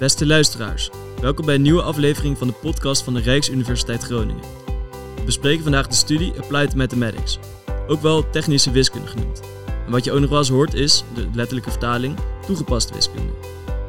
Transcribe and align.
Beste 0.00 0.26
luisteraars, 0.26 0.90
welkom 1.20 1.44
bij 1.46 1.54
een 1.54 1.62
nieuwe 1.62 1.82
aflevering 1.82 2.38
van 2.38 2.46
de 2.46 2.52
podcast 2.52 3.02
van 3.02 3.14
de 3.14 3.20
Rijksuniversiteit 3.20 4.02
Groningen. 4.02 4.44
We 5.16 5.22
bespreken 5.24 5.62
vandaag 5.62 5.86
de 5.86 5.94
studie 5.94 6.32
Applied 6.40 6.74
Mathematics, 6.74 7.38
ook 7.88 8.00
wel 8.02 8.30
technische 8.30 8.70
wiskunde 8.70 9.06
genoemd. 9.06 9.40
En 9.86 9.90
wat 9.90 10.04
je 10.04 10.12
ook 10.12 10.20
nog 10.20 10.30
wel 10.30 10.38
eens 10.38 10.48
hoort 10.48 10.74
is, 10.74 11.04
de 11.14 11.28
letterlijke 11.34 11.70
vertaling, 11.70 12.16
toegepaste 12.46 12.94
wiskunde. 12.94 13.32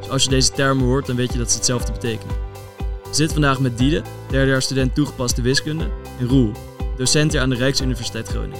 Dus 0.00 0.08
als 0.08 0.24
je 0.24 0.30
deze 0.30 0.52
termen 0.52 0.84
hoort, 0.84 1.06
dan 1.06 1.16
weet 1.16 1.32
je 1.32 1.38
dat 1.38 1.50
ze 1.50 1.56
hetzelfde 1.56 1.92
betekenen. 1.92 2.36
We 2.78 3.14
zitten 3.14 3.32
vandaag 3.32 3.60
met 3.60 3.78
Diede, 3.78 4.02
derde 4.30 4.50
jaar 4.50 4.62
student 4.62 4.94
toegepaste 4.94 5.42
wiskunde, 5.42 5.90
en 6.18 6.28
Roel, 6.28 6.52
docent 6.96 7.32
hier 7.32 7.40
aan 7.40 7.50
de 7.50 7.56
Rijksuniversiteit 7.56 8.28
Groningen. 8.28 8.58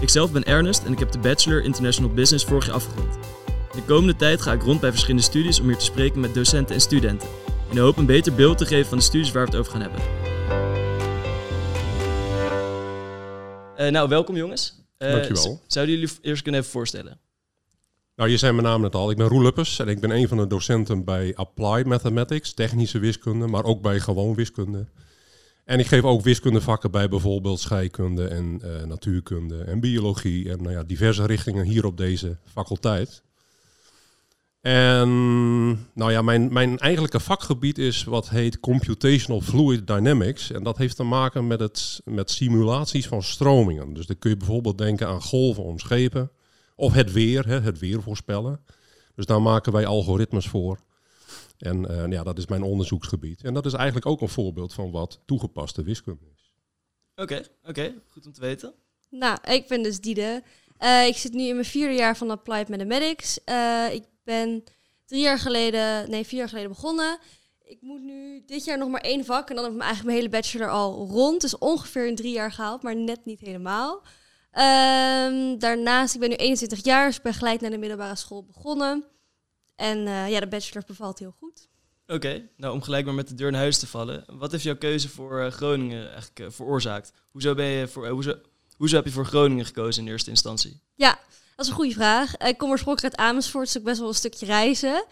Ikzelf 0.00 0.32
ben 0.32 0.44
Ernest 0.44 0.84
en 0.84 0.92
ik 0.92 0.98
heb 0.98 1.12
de 1.12 1.18
Bachelor 1.18 1.64
International 1.64 2.14
Business 2.14 2.44
vorig 2.44 2.66
jaar 2.66 2.74
afgerond. 2.74 3.19
De 3.74 3.82
komende 3.86 4.16
tijd 4.16 4.42
ga 4.42 4.52
ik 4.52 4.62
rond 4.62 4.80
bij 4.80 4.90
verschillende 4.90 5.22
studies 5.22 5.60
om 5.60 5.66
hier 5.66 5.76
te 5.76 5.84
spreken 5.84 6.20
met 6.20 6.34
docenten 6.34 6.74
en 6.74 6.80
studenten. 6.80 7.28
In 7.68 7.74
de 7.74 7.80
hoop 7.80 7.96
een 7.96 8.06
beter 8.06 8.34
beeld 8.34 8.58
te 8.58 8.66
geven 8.66 8.88
van 8.88 8.98
de 8.98 9.04
studies 9.04 9.32
waar 9.32 9.44
we 9.44 9.50
het 9.50 9.60
over 9.60 9.72
gaan 9.72 9.80
hebben. 9.80 10.00
Eh, 13.76 13.92
nou, 13.92 14.08
welkom 14.08 14.36
jongens. 14.36 14.84
Uh, 14.98 15.10
Dankjewel. 15.10 15.60
Zouden 15.66 15.94
jullie 15.94 16.10
eerst 16.20 16.42
kunnen 16.42 16.60
even 16.60 16.72
voorstellen? 16.72 17.20
Nou, 18.16 18.30
je 18.30 18.36
zei 18.36 18.52
mijn 18.52 18.64
naam 18.64 18.80
net 18.80 18.94
al. 18.94 19.10
Ik 19.10 19.16
ben 19.16 19.28
Roel 19.28 19.42
Luppers 19.42 19.78
en 19.78 19.88
ik 19.88 20.00
ben 20.00 20.10
een 20.10 20.28
van 20.28 20.36
de 20.36 20.46
docenten 20.46 21.04
bij 21.04 21.34
Applied 21.34 21.86
Mathematics, 21.86 22.52
technische 22.52 22.98
wiskunde, 22.98 23.46
maar 23.46 23.64
ook 23.64 23.82
bij 23.82 24.00
gewoon 24.00 24.34
wiskunde. 24.34 24.86
En 25.64 25.78
ik 25.78 25.86
geef 25.86 26.02
ook 26.02 26.22
wiskundevakken 26.22 26.90
bij 26.90 27.08
bijvoorbeeld 27.08 27.60
scheikunde 27.60 28.28
en 28.28 28.60
uh, 28.64 28.82
natuurkunde 28.82 29.62
en 29.64 29.80
biologie 29.80 30.50
en 30.50 30.62
nou 30.62 30.74
ja, 30.74 30.82
diverse 30.82 31.26
richtingen 31.26 31.64
hier 31.64 31.86
op 31.86 31.96
deze 31.96 32.36
faculteit. 32.44 33.22
En 34.60 35.08
nou 35.94 36.12
ja, 36.12 36.22
mijn, 36.22 36.52
mijn 36.52 36.78
eigenlijke 36.78 37.20
vakgebied 37.20 37.78
is 37.78 38.04
wat 38.04 38.28
heet 38.28 38.60
Computational 38.60 39.40
Fluid 39.40 39.86
Dynamics. 39.86 40.50
En 40.50 40.62
dat 40.62 40.76
heeft 40.76 40.96
te 40.96 41.02
maken 41.02 41.46
met, 41.46 41.60
het, 41.60 42.00
met 42.04 42.30
simulaties 42.30 43.06
van 43.06 43.22
stromingen. 43.22 43.92
Dus 43.92 44.06
dan 44.06 44.18
kun 44.18 44.30
je 44.30 44.36
bijvoorbeeld 44.36 44.78
denken 44.78 45.06
aan 45.06 45.22
golven 45.22 45.62
om 45.62 45.78
schepen. 45.78 46.30
Of 46.76 46.92
het 46.92 47.12
weer, 47.12 47.46
hè, 47.46 47.60
het 47.60 47.78
weer 47.78 48.02
voorspellen. 48.02 48.64
Dus 49.14 49.26
daar 49.26 49.42
maken 49.42 49.72
wij 49.72 49.86
algoritmes 49.86 50.48
voor. 50.48 50.78
En 51.58 51.90
uh, 51.90 52.06
ja, 52.08 52.22
dat 52.22 52.38
is 52.38 52.46
mijn 52.46 52.62
onderzoeksgebied. 52.62 53.42
En 53.42 53.54
dat 53.54 53.66
is 53.66 53.72
eigenlijk 53.72 54.06
ook 54.06 54.20
een 54.20 54.28
voorbeeld 54.28 54.74
van 54.74 54.90
wat 54.90 55.20
toegepaste 55.26 55.82
wiskunde 55.82 56.24
is. 56.34 56.52
Oké, 57.14 57.22
okay, 57.22 57.38
oké. 57.38 57.68
Okay. 57.68 57.94
Goed 58.08 58.26
om 58.26 58.32
te 58.32 58.40
weten. 58.40 58.74
Nou, 59.10 59.38
ik 59.48 59.68
ben 59.68 59.82
dus 59.82 60.00
Diede. 60.00 60.42
Uh, 60.80 61.06
ik 61.06 61.16
zit 61.16 61.32
nu 61.32 61.42
in 61.42 61.54
mijn 61.54 61.66
vierde 61.66 61.94
jaar 61.94 62.16
van 62.16 62.30
Applied 62.30 62.68
Mathematics. 62.68 63.38
Uh, 63.46 63.86
ik 63.92 64.04
ben 64.30 64.64
drie 65.06 65.20
jaar 65.20 65.38
geleden, 65.38 66.10
nee, 66.10 66.26
vier 66.26 66.38
jaar 66.38 66.48
geleden 66.48 66.70
begonnen. 66.70 67.18
Ik 67.62 67.78
moet 67.80 68.02
nu 68.02 68.42
dit 68.46 68.64
jaar 68.64 68.78
nog 68.78 68.88
maar 68.88 69.00
één 69.00 69.24
vak 69.24 69.48
en 69.48 69.54
dan 69.54 69.64
heb 69.64 69.74
ik 69.74 69.80
eigenlijk 69.80 70.08
mijn 70.08 70.18
hele 70.18 70.40
bachelor 70.40 70.70
al 70.70 71.06
rond. 71.06 71.40
Dus 71.40 71.58
ongeveer 71.58 72.06
in 72.06 72.14
drie 72.14 72.32
jaar 72.32 72.52
gehaald, 72.52 72.82
maar 72.82 72.96
net 72.96 73.24
niet 73.24 73.40
helemaal. 73.40 74.02
Um, 74.52 75.58
daarnaast, 75.58 76.14
ik 76.14 76.20
ben 76.20 76.28
nu 76.28 76.34
21 76.34 76.84
jaar, 76.84 77.06
dus 77.06 77.16
ik 77.16 77.22
ben 77.22 77.34
gelijk 77.34 77.60
naar 77.60 77.70
de 77.70 77.78
middelbare 77.78 78.16
school 78.16 78.44
begonnen. 78.44 79.04
En 79.76 79.98
uh, 79.98 80.30
ja, 80.30 80.40
de 80.40 80.48
bachelor 80.48 80.84
bevalt 80.86 81.18
heel 81.18 81.34
goed. 81.38 81.68
Oké, 82.02 82.14
okay, 82.14 82.50
nou 82.56 82.74
om 82.74 82.82
gelijk 82.82 83.04
maar 83.04 83.14
met 83.14 83.28
de 83.28 83.34
deur 83.34 83.50
naar 83.50 83.60
huis 83.60 83.78
te 83.78 83.86
vallen. 83.86 84.24
Wat 84.26 84.50
heeft 84.50 84.64
jouw 84.64 84.76
keuze 84.76 85.08
voor 85.08 85.40
uh, 85.40 85.50
Groningen 85.50 86.06
eigenlijk 86.06 86.40
uh, 86.40 86.46
veroorzaakt? 86.50 87.12
Hoezo, 87.30 87.54
ben 87.54 87.66
je 87.66 87.88
voor, 87.88 88.08
hoezo, 88.08 88.34
hoezo 88.76 88.96
heb 88.96 89.04
je 89.04 89.10
voor 89.10 89.26
Groningen 89.26 89.64
gekozen 89.64 90.02
in 90.02 90.10
eerste 90.10 90.30
instantie? 90.30 90.80
Ja, 90.94 91.18
dat 91.60 91.68
is 91.68 91.74
een 91.74 91.80
goede 91.84 92.00
vraag. 92.00 92.36
Ik 92.36 92.58
kom 92.58 92.70
oorspronkelijk 92.70 93.14
uit 93.14 93.28
Amersfoort, 93.28 93.64
dus 93.64 93.76
ik 93.76 93.84
best 93.84 93.98
wel 93.98 94.08
een 94.08 94.14
stukje 94.14 94.46
reizen. 94.46 95.04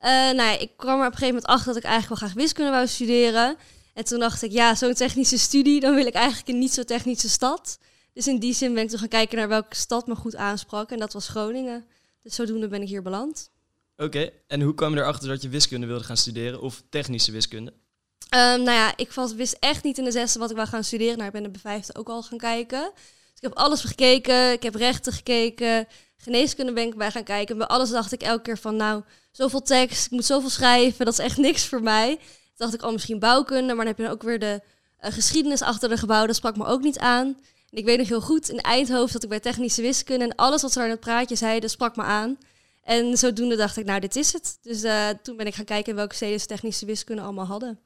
Uh, 0.00 0.10
nou 0.10 0.36
ja, 0.36 0.58
ik 0.58 0.70
kwam 0.76 1.00
er 1.00 1.06
op 1.06 1.12
een 1.12 1.18
gegeven 1.18 1.34
moment 1.34 1.46
achter 1.46 1.66
dat 1.66 1.76
ik 1.76 1.88
eigenlijk 1.88 2.20
wel 2.20 2.28
graag 2.28 2.42
wiskunde 2.42 2.70
wou 2.70 2.86
studeren. 2.86 3.56
En 3.94 4.04
toen 4.04 4.18
dacht 4.18 4.42
ik, 4.42 4.52
ja, 4.52 4.74
zo'n 4.74 4.94
technische 4.94 5.38
studie, 5.38 5.80
dan 5.80 5.94
wil 5.94 6.06
ik 6.06 6.14
eigenlijk 6.14 6.48
een 6.48 6.58
niet 6.58 6.72
zo 6.72 6.82
technische 6.82 7.28
stad. 7.28 7.78
Dus 8.12 8.26
in 8.26 8.38
die 8.38 8.54
zin 8.54 8.74
ben 8.74 8.82
ik 8.82 8.88
toen 8.88 8.98
gaan 8.98 9.08
kijken 9.08 9.36
naar 9.36 9.48
welke 9.48 9.76
stad 9.76 10.06
me 10.06 10.14
goed 10.14 10.36
aansprak. 10.36 10.90
En 10.90 10.98
dat 10.98 11.12
was 11.12 11.28
Groningen. 11.28 11.84
Dus 12.22 12.34
zodoende 12.34 12.68
ben 12.68 12.82
ik 12.82 12.88
hier 12.88 13.02
beland. 13.02 13.50
Oké, 13.96 14.04
okay. 14.04 14.32
en 14.46 14.60
hoe 14.60 14.74
kwam 14.74 14.94
je 14.94 15.00
erachter 15.00 15.28
dat 15.28 15.42
je 15.42 15.48
wiskunde 15.48 15.86
wilde 15.86 16.04
gaan 16.04 16.16
studeren 16.16 16.60
of 16.60 16.82
technische 16.88 17.32
wiskunde? 17.32 17.70
Um, 17.70 18.62
nou 18.62 18.70
ja, 18.70 18.96
ik 18.96 19.12
was, 19.12 19.34
wist 19.34 19.56
echt 19.60 19.84
niet 19.84 19.98
in 19.98 20.04
de 20.04 20.12
zesde 20.12 20.38
wat 20.38 20.50
ik 20.50 20.56
wou 20.56 20.68
gaan 20.68 20.84
studeren. 20.84 21.14
Nou, 21.14 21.26
ik 21.26 21.32
ben 21.32 21.44
in 21.44 21.52
de 21.52 21.58
vijfde 21.58 21.94
ook 21.94 22.08
al 22.08 22.22
gaan 22.22 22.38
kijken. 22.38 22.92
Dus 23.34 23.42
ik 23.42 23.42
heb 23.42 23.54
alles 23.54 23.80
gekeken. 23.80 24.52
Ik 24.52 24.62
heb 24.62 24.74
rechten 24.74 25.12
gekeken. 25.12 25.86
Geneeskunde 26.16 26.72
ben 26.72 26.86
ik 26.86 26.96
bij 26.96 27.10
gaan 27.10 27.24
kijken. 27.24 27.58
Bij 27.58 27.66
alles 27.66 27.90
dacht 27.90 28.12
ik 28.12 28.22
elke 28.22 28.42
keer 28.42 28.58
van, 28.58 28.76
nou, 28.76 29.02
zoveel 29.30 29.62
tekst, 29.62 30.04
ik 30.04 30.10
moet 30.10 30.24
zoveel 30.24 30.50
schrijven. 30.50 31.04
Dat 31.04 31.14
is 31.14 31.24
echt 31.24 31.36
niks 31.36 31.66
voor 31.66 31.82
mij. 31.82 32.16
Toen 32.16 32.26
dacht 32.56 32.74
ik, 32.74 32.80
al 32.80 32.86
oh, 32.86 32.92
misschien 32.92 33.18
bouwkunde. 33.18 33.66
Maar 33.66 33.76
dan 33.76 33.86
heb 33.86 33.96
je 33.96 34.02
dan 34.02 34.12
ook 34.12 34.22
weer 34.22 34.38
de 34.38 34.60
uh, 35.04 35.12
geschiedenis 35.12 35.62
achter 35.62 35.88
de 35.88 35.96
gebouwen. 35.96 36.28
Dat 36.28 36.36
sprak 36.36 36.56
me 36.56 36.64
ook 36.64 36.82
niet 36.82 36.98
aan. 36.98 37.26
En 37.70 37.78
ik 37.78 37.84
weet 37.84 37.98
nog 37.98 38.08
heel 38.08 38.20
goed, 38.20 38.48
in 38.48 38.60
Eindhoven 38.60 39.10
zat 39.10 39.22
ik 39.22 39.28
bij 39.28 39.40
technische 39.40 39.82
wiskunde. 39.82 40.24
En 40.24 40.34
alles 40.34 40.62
wat 40.62 40.72
ze 40.72 40.78
daar 40.78 40.86
in 40.86 40.94
het 40.94 41.00
praatje 41.00 41.36
zeiden, 41.36 41.70
sprak 41.70 41.96
me 41.96 42.02
aan. 42.02 42.38
En 42.82 43.16
zodoende 43.18 43.56
dacht 43.56 43.76
ik, 43.76 43.84
nou, 43.84 44.00
dit 44.00 44.16
is 44.16 44.32
het. 44.32 44.58
Dus 44.62 44.84
uh, 44.84 45.08
toen 45.22 45.36
ben 45.36 45.46
ik 45.46 45.54
gaan 45.54 45.64
kijken 45.64 45.94
welke 45.94 46.14
steden 46.14 46.40
ze 46.40 46.46
technische 46.46 46.86
wiskunde 46.86 47.22
allemaal 47.22 47.46
hadden. 47.46 47.78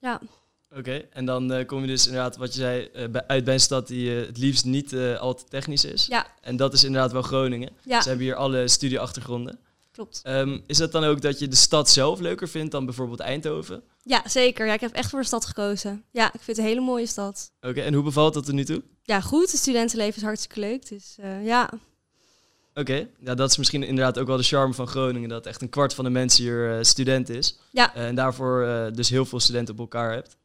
Ja. 0.00 0.20
Oké, 0.70 0.78
okay, 0.78 1.08
en 1.12 1.24
dan 1.24 1.52
uh, 1.52 1.66
kom 1.66 1.80
je 1.80 1.86
dus 1.86 2.06
inderdaad, 2.06 2.36
wat 2.36 2.54
je 2.54 2.60
zei, 2.60 2.88
uh, 2.94 3.08
bij, 3.08 3.26
uit 3.26 3.44
bij 3.44 3.54
een 3.54 3.60
stad 3.60 3.86
die 3.86 4.10
uh, 4.10 4.26
het 4.26 4.38
liefst 4.38 4.64
niet 4.64 4.94
al 4.96 5.34
te 5.34 5.44
technisch 5.48 5.84
is. 5.84 6.06
Ja. 6.06 6.26
En 6.40 6.56
dat 6.56 6.72
is 6.72 6.84
inderdaad 6.84 7.12
wel 7.12 7.22
Groningen. 7.22 7.70
Ja. 7.84 8.02
Ze 8.02 8.08
hebben 8.08 8.26
hier 8.26 8.34
alle 8.34 8.68
studieachtergronden. 8.68 9.58
Klopt. 9.92 10.22
Um, 10.24 10.62
is 10.66 10.76
dat 10.76 10.92
dan 10.92 11.04
ook 11.04 11.20
dat 11.20 11.38
je 11.38 11.48
de 11.48 11.56
stad 11.56 11.90
zelf 11.90 12.20
leuker 12.20 12.48
vindt 12.48 12.70
dan 12.70 12.84
bijvoorbeeld 12.84 13.20
Eindhoven? 13.20 13.82
Ja, 14.02 14.22
zeker. 14.28 14.66
Ja, 14.66 14.72
ik 14.72 14.80
heb 14.80 14.92
echt 14.92 15.10
voor 15.10 15.20
de 15.20 15.26
stad 15.26 15.44
gekozen. 15.44 16.04
Ja, 16.10 16.26
ik 16.26 16.40
vind 16.40 16.46
het 16.46 16.58
een 16.58 16.72
hele 16.72 16.80
mooie 16.80 17.06
stad. 17.06 17.52
Oké, 17.60 17.68
okay, 17.68 17.84
en 17.84 17.94
hoe 17.94 18.04
bevalt 18.04 18.34
dat 18.34 18.48
er 18.48 18.54
nu 18.54 18.64
toe? 18.64 18.82
Ja, 19.02 19.20
goed. 19.20 19.50
Het 19.50 19.60
studentenleven 19.60 20.16
is 20.16 20.22
hartstikke 20.22 20.60
leuk. 20.60 20.88
Dus 20.88 21.16
ja. 21.42 21.70
Oké, 22.70 22.80
okay. 22.80 23.10
ja, 23.18 23.34
dat 23.34 23.50
is 23.50 23.56
misschien 23.56 23.82
inderdaad 23.82 24.18
ook 24.18 24.26
wel 24.26 24.36
de 24.36 24.42
charme 24.42 24.74
van 24.74 24.86
Groningen. 24.86 25.28
Dat 25.28 25.46
echt 25.46 25.62
een 25.62 25.68
kwart 25.68 25.94
van 25.94 26.04
de 26.04 26.10
mensen 26.10 26.44
hier 26.44 26.84
student 26.84 27.28
is. 27.28 27.58
Ja. 27.72 27.94
en 27.94 28.14
daarvoor 28.14 28.90
dus 28.94 29.08
heel 29.08 29.24
veel 29.24 29.40
studenten 29.40 29.74
op 29.74 29.80
elkaar 29.80 30.12
hebt. 30.12 30.38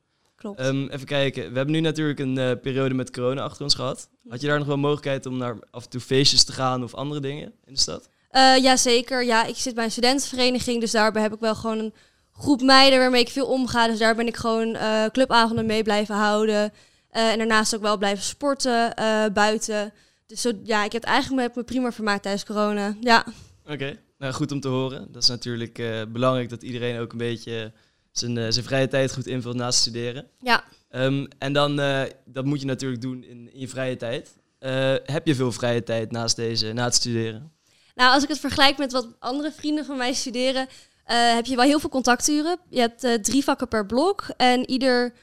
Klopt. 0.45 0.65
Um, 0.65 0.87
even 0.87 1.05
kijken. 1.05 1.49
We 1.49 1.55
hebben 1.55 1.75
nu 1.75 1.79
natuurlijk 1.79 2.19
een 2.19 2.37
uh, 2.37 2.51
periode 2.61 2.93
met 2.93 3.11
corona 3.11 3.41
achter 3.41 3.63
ons 3.63 3.75
gehad. 3.75 4.09
Had 4.27 4.41
je 4.41 4.47
daar 4.47 4.57
nog 4.57 4.67
wel 4.67 4.77
mogelijkheid 4.77 5.25
om 5.25 5.37
naar 5.37 5.57
af 5.71 5.83
en 5.83 5.89
toe 5.89 6.01
feestjes 6.01 6.43
te 6.43 6.51
gaan 6.51 6.83
of 6.83 6.93
andere 6.93 7.21
dingen 7.21 7.53
in 7.65 7.73
de 7.73 7.79
stad? 7.79 8.09
Uh, 8.31 8.57
ja, 8.57 8.77
zeker. 8.77 9.23
Ja, 9.23 9.45
ik 9.45 9.55
zit 9.55 9.75
bij 9.75 9.83
een 9.83 9.91
studentenvereniging, 9.91 10.79
dus 10.79 10.91
daarbij 10.91 11.21
heb 11.21 11.33
ik 11.33 11.39
wel 11.39 11.55
gewoon 11.55 11.79
een 11.79 11.93
groep 12.31 12.61
meiden 12.61 12.99
waarmee 12.99 13.21
ik 13.21 13.29
veel 13.29 13.45
omga. 13.45 13.87
Dus 13.87 13.99
daar 13.99 14.15
ben 14.15 14.27
ik 14.27 14.35
gewoon 14.35 14.67
uh, 14.67 15.05
clubavonden 15.05 15.65
mee 15.65 15.83
blijven 15.83 16.15
houden. 16.15 16.73
en 17.09 17.37
daarnaast 17.37 17.75
ook 17.75 17.81
wel 17.81 17.97
blijven 17.97 18.23
sporten 18.23 18.93
buiten. 19.33 19.93
Dus 20.27 20.41
zo, 20.41 20.51
ja, 20.63 20.83
ik 20.83 20.91
heb 20.91 21.01
het 21.01 21.11
eigenlijk 21.11 21.55
me 21.55 21.63
prima 21.63 21.91
vermaakt 21.91 22.21
tijdens 22.21 22.45
corona. 22.45 22.95
Ja. 23.01 23.25
Oké, 23.63 23.73
okay. 23.73 23.99
nou 24.17 24.33
goed 24.33 24.51
om 24.51 24.59
te 24.59 24.67
horen. 24.67 25.07
Dat 25.11 25.23
is 25.23 25.29
natuurlijk 25.29 25.73
belangrijk 26.11 26.49
dat 26.49 26.63
iedereen 26.63 26.99
ook 26.99 27.11
een 27.11 27.17
beetje 27.17 27.71
zijn, 28.19 28.35
uh, 28.35 28.45
zijn 28.49 28.65
vrije 28.65 28.87
tijd 28.87 29.13
goed 29.13 29.27
invult 29.27 29.55
naast 29.55 29.79
studeren. 29.79 30.27
Ja. 30.41 30.63
Um, 30.91 31.27
en 31.37 31.53
dan, 31.53 31.79
uh, 31.79 32.01
dat 32.25 32.45
moet 32.45 32.59
je 32.59 32.65
natuurlijk 32.65 33.01
doen 33.01 33.23
in, 33.23 33.53
in 33.53 33.59
je 33.59 33.67
vrije 33.67 33.97
tijd. 33.97 34.29
Uh, 34.59 34.93
heb 35.05 35.27
je 35.27 35.35
veel 35.35 35.51
vrije 35.51 35.83
tijd 35.83 36.11
naast 36.11 36.35
deze, 36.35 36.73
na 36.73 36.83
het 36.83 36.95
studeren? 36.95 37.51
Nou, 37.95 38.13
als 38.13 38.23
ik 38.23 38.29
het 38.29 38.39
vergelijk 38.39 38.77
met 38.77 38.91
wat 38.91 39.07
andere 39.19 39.51
vrienden 39.51 39.85
van 39.85 39.97
mij 39.97 40.13
studeren, 40.13 40.67
heb 41.05 41.45
je 41.45 41.55
wel 41.55 41.65
heel 41.65 41.79
veel 41.79 41.89
contacturen. 41.89 42.57
Je 42.69 42.79
hebt 42.79 43.23
drie 43.23 43.43
vakken 43.43 43.67
per 43.67 43.85
blok 43.85 44.25
en 44.37 44.69
ieder 44.69 45.13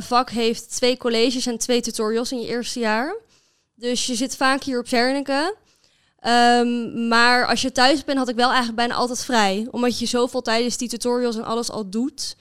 vak 0.00 0.30
heeft 0.30 0.70
twee 0.70 0.96
colleges 0.96 1.46
en 1.46 1.58
twee 1.58 1.80
tutorials 1.80 2.32
in 2.32 2.40
je 2.40 2.46
eerste 2.46 2.78
jaar. 2.78 3.16
Dus 3.74 4.06
je 4.06 4.14
zit 4.14 4.36
vaak 4.36 4.62
hier 4.62 4.78
op 4.78 4.88
Zernike. 4.88 5.56
Um, 6.26 7.08
maar 7.08 7.46
als 7.46 7.62
je 7.62 7.72
thuis 7.72 8.04
bent, 8.04 8.18
had 8.18 8.28
ik 8.28 8.34
wel 8.34 8.48
eigenlijk 8.48 8.76
bijna 8.76 8.94
altijd 8.94 9.24
vrij. 9.24 9.68
Omdat 9.70 9.98
je 9.98 10.06
zoveel 10.06 10.42
tijdens 10.42 10.76
die 10.76 10.88
tutorials 10.88 11.36
en 11.36 11.44
alles 11.44 11.70
al 11.70 11.90
doet. 11.90 12.36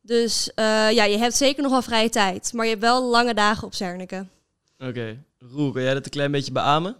Dus 0.00 0.50
uh, 0.54 0.64
ja, 0.92 1.04
je 1.04 1.18
hebt 1.18 1.36
zeker 1.36 1.62
nog 1.62 1.72
wel 1.72 1.82
vrije 1.82 2.08
tijd. 2.08 2.52
Maar 2.52 2.64
je 2.64 2.70
hebt 2.70 2.82
wel 2.82 3.04
lange 3.04 3.34
dagen 3.34 3.66
op 3.66 3.74
Zernike. 3.74 4.26
Oké. 4.78 4.88
Okay. 4.88 5.18
Roel, 5.38 5.72
kan 5.72 5.82
jij 5.82 5.94
dat 5.94 6.04
een 6.04 6.10
klein 6.10 6.30
beetje 6.30 6.52
beamen? 6.52 6.96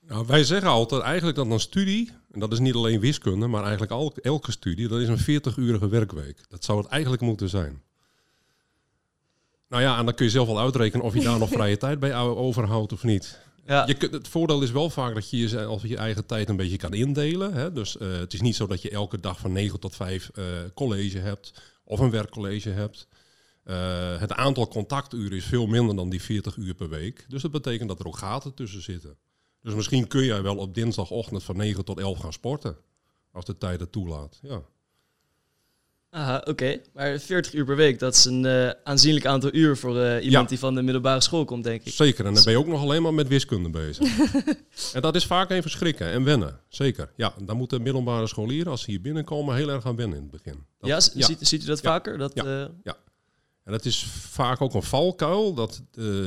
Nou, 0.00 0.26
wij 0.26 0.44
zeggen 0.44 0.70
altijd 0.70 1.02
eigenlijk 1.02 1.36
dat 1.36 1.46
een 1.46 1.60
studie, 1.60 2.10
en 2.32 2.40
dat 2.40 2.52
is 2.52 2.58
niet 2.58 2.74
alleen 2.74 3.00
wiskunde, 3.00 3.46
maar 3.46 3.62
eigenlijk 3.62 3.92
al, 3.92 4.14
elke 4.22 4.50
studie, 4.50 4.88
dat 4.88 5.00
is 5.00 5.08
een 5.08 5.40
40-urige 5.40 5.88
werkweek. 5.88 6.40
Dat 6.48 6.64
zou 6.64 6.78
het 6.78 6.88
eigenlijk 6.88 7.22
moeten 7.22 7.48
zijn. 7.48 7.82
Nou 9.68 9.82
ja, 9.82 9.98
en 9.98 10.04
dan 10.04 10.14
kun 10.14 10.24
je 10.24 10.30
zelf 10.30 10.46
wel 10.46 10.60
uitrekenen 10.60 11.06
of 11.06 11.14
je 11.14 11.22
daar 11.22 11.38
nog 11.38 11.48
vrije 11.58 11.76
tijd 11.76 11.98
bij 11.98 12.14
overhoudt 12.16 12.92
of 12.92 13.02
niet. 13.02 13.38
Ja. 13.68 13.86
Je 13.86 13.94
kunt, 13.94 14.12
het 14.12 14.28
voordeel 14.28 14.62
is 14.62 14.70
wel 14.70 14.90
vaak 14.90 15.14
dat 15.14 15.30
je 15.30 15.38
jezelf 15.38 15.82
je 15.82 15.96
eigen 15.96 16.26
tijd 16.26 16.48
een 16.48 16.56
beetje 16.56 16.76
kan 16.76 16.94
indelen. 16.94 17.52
Hè? 17.52 17.72
Dus 17.72 17.96
uh, 17.96 18.18
het 18.18 18.32
is 18.32 18.40
niet 18.40 18.56
zo 18.56 18.66
dat 18.66 18.82
je 18.82 18.90
elke 18.90 19.20
dag 19.20 19.38
van 19.38 19.52
9 19.52 19.80
tot 19.80 19.96
5 19.96 20.30
uh, 20.34 20.44
college 20.74 21.18
hebt 21.18 21.52
of 21.84 22.00
een 22.00 22.10
werkcollege 22.10 22.70
hebt. 22.70 23.08
Uh, 23.64 24.18
het 24.18 24.32
aantal 24.32 24.68
contacturen 24.68 25.36
is 25.36 25.44
veel 25.44 25.66
minder 25.66 25.96
dan 25.96 26.08
die 26.08 26.22
40 26.22 26.56
uur 26.56 26.74
per 26.74 26.88
week. 26.88 27.24
Dus 27.28 27.42
dat 27.42 27.50
betekent 27.50 27.88
dat 27.88 28.00
er 28.00 28.06
ook 28.06 28.18
gaten 28.18 28.54
tussen 28.54 28.82
zitten. 28.82 29.16
Dus 29.62 29.74
misschien 29.74 30.06
kun 30.06 30.24
jij 30.24 30.42
wel 30.42 30.56
op 30.56 30.74
dinsdagochtend 30.74 31.42
van 31.42 31.56
9 31.56 31.84
tot 31.84 31.98
11 31.98 32.18
gaan 32.18 32.32
sporten. 32.32 32.76
Als 33.32 33.44
de 33.44 33.58
tijd 33.58 33.80
het 33.80 33.92
toelaat. 33.92 34.38
Ja. 34.42 34.62
Aha, 36.10 36.42
oké. 36.44 36.80
Maar 36.94 37.18
40 37.18 37.52
uur 37.52 37.64
per 37.64 37.76
week, 37.76 37.98
dat 37.98 38.14
is 38.14 38.24
een 38.24 38.44
uh, 38.44 38.70
aanzienlijk 38.84 39.26
aantal 39.26 39.54
uur 39.54 39.76
voor 39.76 39.96
uh, 39.96 40.24
iemand 40.24 40.48
die 40.48 40.58
van 40.58 40.74
de 40.74 40.82
middelbare 40.82 41.20
school 41.20 41.44
komt, 41.44 41.64
denk 41.64 41.84
ik. 41.84 41.92
Zeker, 41.92 42.26
en 42.26 42.34
dan 42.34 42.44
ben 42.44 42.52
je 42.52 42.58
ook 42.58 42.66
nog 42.66 42.80
alleen 42.80 43.02
maar 43.02 43.14
met 43.14 43.28
wiskunde 43.28 43.70
bezig. 43.70 44.18
en 44.94 45.00
dat 45.00 45.14
is 45.14 45.26
vaak 45.26 45.50
even 45.50 45.70
schrikken 45.70 46.10
en 46.10 46.24
wennen, 46.24 46.60
zeker. 46.68 47.10
Ja, 47.16 47.34
dan 47.44 47.56
moeten 47.56 47.82
middelbare 47.82 48.26
scholieren, 48.26 48.70
als 48.70 48.82
ze 48.82 48.90
hier 48.90 49.00
binnenkomen, 49.00 49.56
heel 49.56 49.68
erg 49.68 49.82
gaan 49.82 49.96
wennen 49.96 50.16
in 50.16 50.22
het 50.22 50.42
begin. 50.42 50.64
Dat, 50.78 50.88
ja, 50.88 50.94
ja. 51.14 51.26
Ziet, 51.26 51.38
ziet 51.40 51.62
u 51.62 51.66
dat 51.66 51.80
vaker? 51.80 52.18
Dat, 52.18 52.32
ja. 52.34 52.44
Uh... 52.44 52.64
ja. 52.82 52.96
En 53.64 53.74
dat 53.74 53.84
is 53.84 54.04
vaak 54.30 54.60
ook 54.60 54.74
een 54.74 54.82
valkuil. 54.82 55.54
Dat 55.54 55.82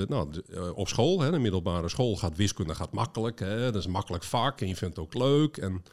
nou, 0.08 0.30
op 0.76 0.88
school, 0.88 1.22
hè, 1.22 1.32
de 1.32 1.40
middelbare 1.40 1.90
school, 1.90 2.16
gaat 2.16 2.36
wiskunde 2.36 2.76
gaat 2.76 2.92
makkelijk. 2.92 3.40
Hè, 3.40 3.64
dat 3.64 3.76
is 3.76 3.86
een 3.86 3.92
makkelijk 3.92 4.24
vak 4.24 4.62
en 4.62 4.68
je 4.68 4.76
vindt 4.76 4.96
het 4.96 5.06
ook 5.06 5.14
leuk. 5.14 5.58
En 5.58 5.84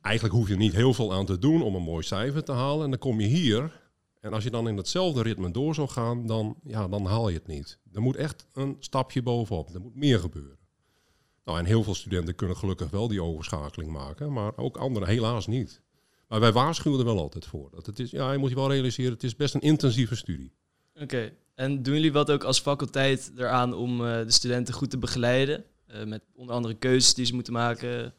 eigenlijk 0.00 0.34
hoef 0.34 0.48
je 0.48 0.56
niet 0.56 0.72
heel 0.72 0.94
veel 0.94 1.12
aan 1.12 1.26
te 1.26 1.38
doen 1.38 1.62
om 1.62 1.74
een 1.74 1.82
mooi 1.82 2.04
cijfer 2.04 2.44
te 2.44 2.52
halen. 2.52 2.84
En 2.84 2.90
dan 2.90 2.98
kom 2.98 3.20
je 3.20 3.26
hier. 3.26 3.86
En 4.20 4.32
als 4.32 4.44
je 4.44 4.50
dan 4.50 4.68
in 4.68 4.76
hetzelfde 4.76 5.22
ritme 5.22 5.50
door 5.50 5.74
zou 5.74 5.88
gaan, 5.88 6.26
dan, 6.26 6.56
ja, 6.64 6.88
dan 6.88 7.06
haal 7.06 7.28
je 7.28 7.36
het 7.36 7.46
niet. 7.46 7.78
Er 7.92 8.02
moet 8.02 8.16
echt 8.16 8.46
een 8.52 8.76
stapje 8.78 9.22
bovenop. 9.22 9.74
Er 9.74 9.80
moet 9.80 9.94
meer 9.94 10.18
gebeuren. 10.18 10.58
Nou, 11.44 11.58
en 11.58 11.66
heel 11.66 11.82
veel 11.82 11.94
studenten 11.94 12.34
kunnen 12.34 12.56
gelukkig 12.56 12.90
wel 12.90 13.08
die 13.08 13.22
overschakeling 13.22 13.92
maken, 13.92 14.32
maar 14.32 14.56
ook 14.56 14.76
anderen 14.76 15.08
helaas 15.08 15.46
niet. 15.46 15.82
Maar 16.28 16.40
wij 16.40 16.52
waarschuwen 16.52 16.98
er 16.98 17.04
wel 17.04 17.18
altijd 17.18 17.46
voor. 17.46 17.70
Dat 17.70 17.86
het 17.86 17.98
is, 17.98 18.10
ja, 18.10 18.32
je 18.32 18.38
moet 18.38 18.50
je 18.50 18.54
wel 18.54 18.70
realiseren, 18.70 19.12
het 19.12 19.22
is 19.22 19.36
best 19.36 19.54
een 19.54 19.60
intensieve 19.60 20.16
studie. 20.16 20.52
Oké, 21.02 21.32
en 21.54 21.82
doen 21.82 21.94
jullie 21.94 22.12
wat 22.12 22.30
ook 22.30 22.44
als 22.44 22.60
faculteit 22.60 23.32
eraan 23.36 23.74
om 23.74 24.00
uh, 24.00 24.16
de 24.16 24.30
studenten 24.30 24.74
goed 24.74 24.90
te 24.90 24.98
begeleiden? 24.98 25.64
Uh, 25.90 26.04
met 26.04 26.22
onder 26.34 26.54
andere 26.54 26.74
keuzes 26.74 27.14
die 27.14 27.26
ze 27.26 27.34
moeten 27.34 27.52
maken? 27.52 28.14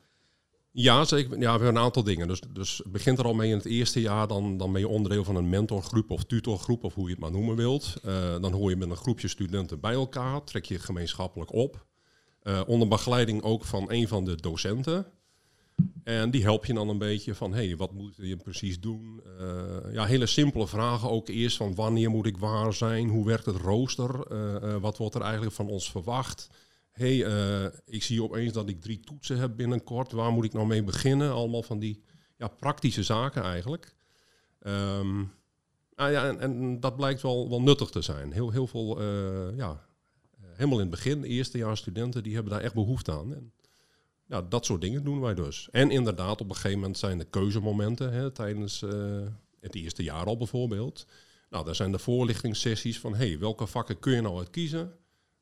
Ja, 0.71 1.05
zeker. 1.05 1.31
Ja, 1.31 1.39
we 1.39 1.49
hebben 1.49 1.67
een 1.67 1.77
aantal 1.77 2.03
dingen. 2.03 2.27
Dus, 2.27 2.41
dus 2.53 2.77
het 2.77 2.91
begint 2.91 3.19
er 3.19 3.25
al 3.25 3.33
mee 3.33 3.49
in 3.49 3.57
het 3.57 3.65
eerste 3.65 4.01
jaar. 4.01 4.27
Dan, 4.27 4.57
dan 4.57 4.71
ben 4.71 4.81
je 4.81 4.87
onderdeel 4.87 5.23
van 5.23 5.35
een 5.35 5.49
mentorgroep 5.49 6.11
of 6.11 6.23
tutorgroep, 6.23 6.83
of 6.83 6.93
hoe 6.93 7.05
je 7.05 7.11
het 7.11 7.19
maar 7.19 7.31
noemen 7.31 7.55
wilt. 7.55 7.93
Uh, 8.05 8.41
dan 8.41 8.53
hoor 8.53 8.69
je 8.69 8.75
met 8.75 8.89
een 8.89 8.95
groepje 8.95 9.27
studenten 9.27 9.79
bij 9.79 9.93
elkaar, 9.93 10.43
trek 10.43 10.65
je 10.65 10.79
gemeenschappelijk 10.79 11.53
op. 11.53 11.85
Uh, 12.43 12.61
onder 12.67 12.87
begeleiding 12.87 13.41
ook 13.41 13.65
van 13.65 13.91
een 13.91 14.07
van 14.07 14.25
de 14.25 14.35
docenten. 14.35 15.05
En 16.03 16.31
die 16.31 16.43
help 16.43 16.65
je 16.65 16.73
dan 16.73 16.89
een 16.89 16.97
beetje 16.97 17.35
van, 17.35 17.53
hé, 17.53 17.65
hey, 17.65 17.77
wat 17.77 17.93
moet 17.93 18.13
je 18.15 18.37
precies 18.37 18.79
doen? 18.79 19.21
Uh, 19.39 19.93
ja, 19.93 20.05
hele 20.05 20.25
simpele 20.25 20.67
vragen 20.67 21.09
ook 21.09 21.27
eerst 21.27 21.57
van 21.57 21.75
wanneer 21.75 22.09
moet 22.09 22.25
ik 22.25 22.37
waar 22.37 22.73
zijn? 22.73 23.09
Hoe 23.09 23.25
werkt 23.25 23.45
het 23.45 23.55
rooster? 23.55 24.17
wat 24.79 24.97
wordt 24.97 25.15
er 25.15 25.21
eigenlijk 25.21 25.53
van 25.53 25.67
ons 25.67 25.91
verwacht? 25.91 26.49
Hey, 26.91 27.15
uh, 27.15 27.65
ik 27.85 28.03
zie 28.03 28.23
opeens 28.23 28.53
dat 28.53 28.69
ik 28.69 28.81
drie 28.81 28.99
toetsen 28.99 29.37
heb 29.37 29.55
binnenkort. 29.55 30.11
Waar 30.11 30.31
moet 30.31 30.45
ik 30.45 30.53
nou 30.53 30.67
mee 30.67 30.83
beginnen? 30.83 31.31
Allemaal 31.31 31.63
van 31.63 31.79
die 31.79 32.03
ja, 32.37 32.47
praktische 32.47 33.03
zaken 33.03 33.43
eigenlijk. 33.43 33.95
Um, 34.61 35.31
nou 35.95 36.11
ja, 36.11 36.35
en, 36.37 36.79
dat 36.79 36.95
blijkt 36.95 37.21
wel, 37.21 37.49
wel 37.49 37.61
nuttig 37.61 37.89
te 37.89 38.01
zijn. 38.01 38.31
Heel, 38.31 38.51
heel 38.51 38.67
veel, 38.67 39.01
uh, 39.01 39.57
ja, 39.57 39.85
helemaal 40.53 40.79
in 40.79 40.85
het 40.85 40.95
begin, 40.95 41.23
eerstejaars 41.23 41.79
studenten, 41.79 42.23
die 42.23 42.33
hebben 42.33 42.51
daar 42.51 42.61
echt 42.61 42.73
behoefte 42.73 43.11
aan. 43.11 43.33
En, 43.33 43.53
ja, 44.25 44.41
dat 44.41 44.65
soort 44.65 44.81
dingen 44.81 45.03
doen 45.03 45.19
wij 45.19 45.33
dus. 45.33 45.67
En 45.71 45.91
inderdaad, 45.91 46.41
op 46.41 46.49
een 46.49 46.55
gegeven 46.55 46.79
moment 46.79 46.97
zijn 46.97 47.17
de 47.17 47.25
keuzemomenten 47.25 48.13
hè, 48.13 48.31
tijdens 48.31 48.81
uh, 48.81 48.91
het 49.59 49.75
eerste 49.75 50.03
jaar 50.03 50.25
al 50.25 50.37
bijvoorbeeld. 50.37 51.05
Nou, 51.49 51.65
daar 51.65 51.75
zijn 51.75 51.91
de 51.91 51.99
voorlichtingssessies 51.99 52.99
van, 52.99 53.15
hey, 53.15 53.39
welke 53.39 53.67
vakken 53.67 53.99
kun 53.99 54.13
je 54.13 54.21
nou 54.21 54.37
uit 54.37 54.49
kiezen? 54.49 54.91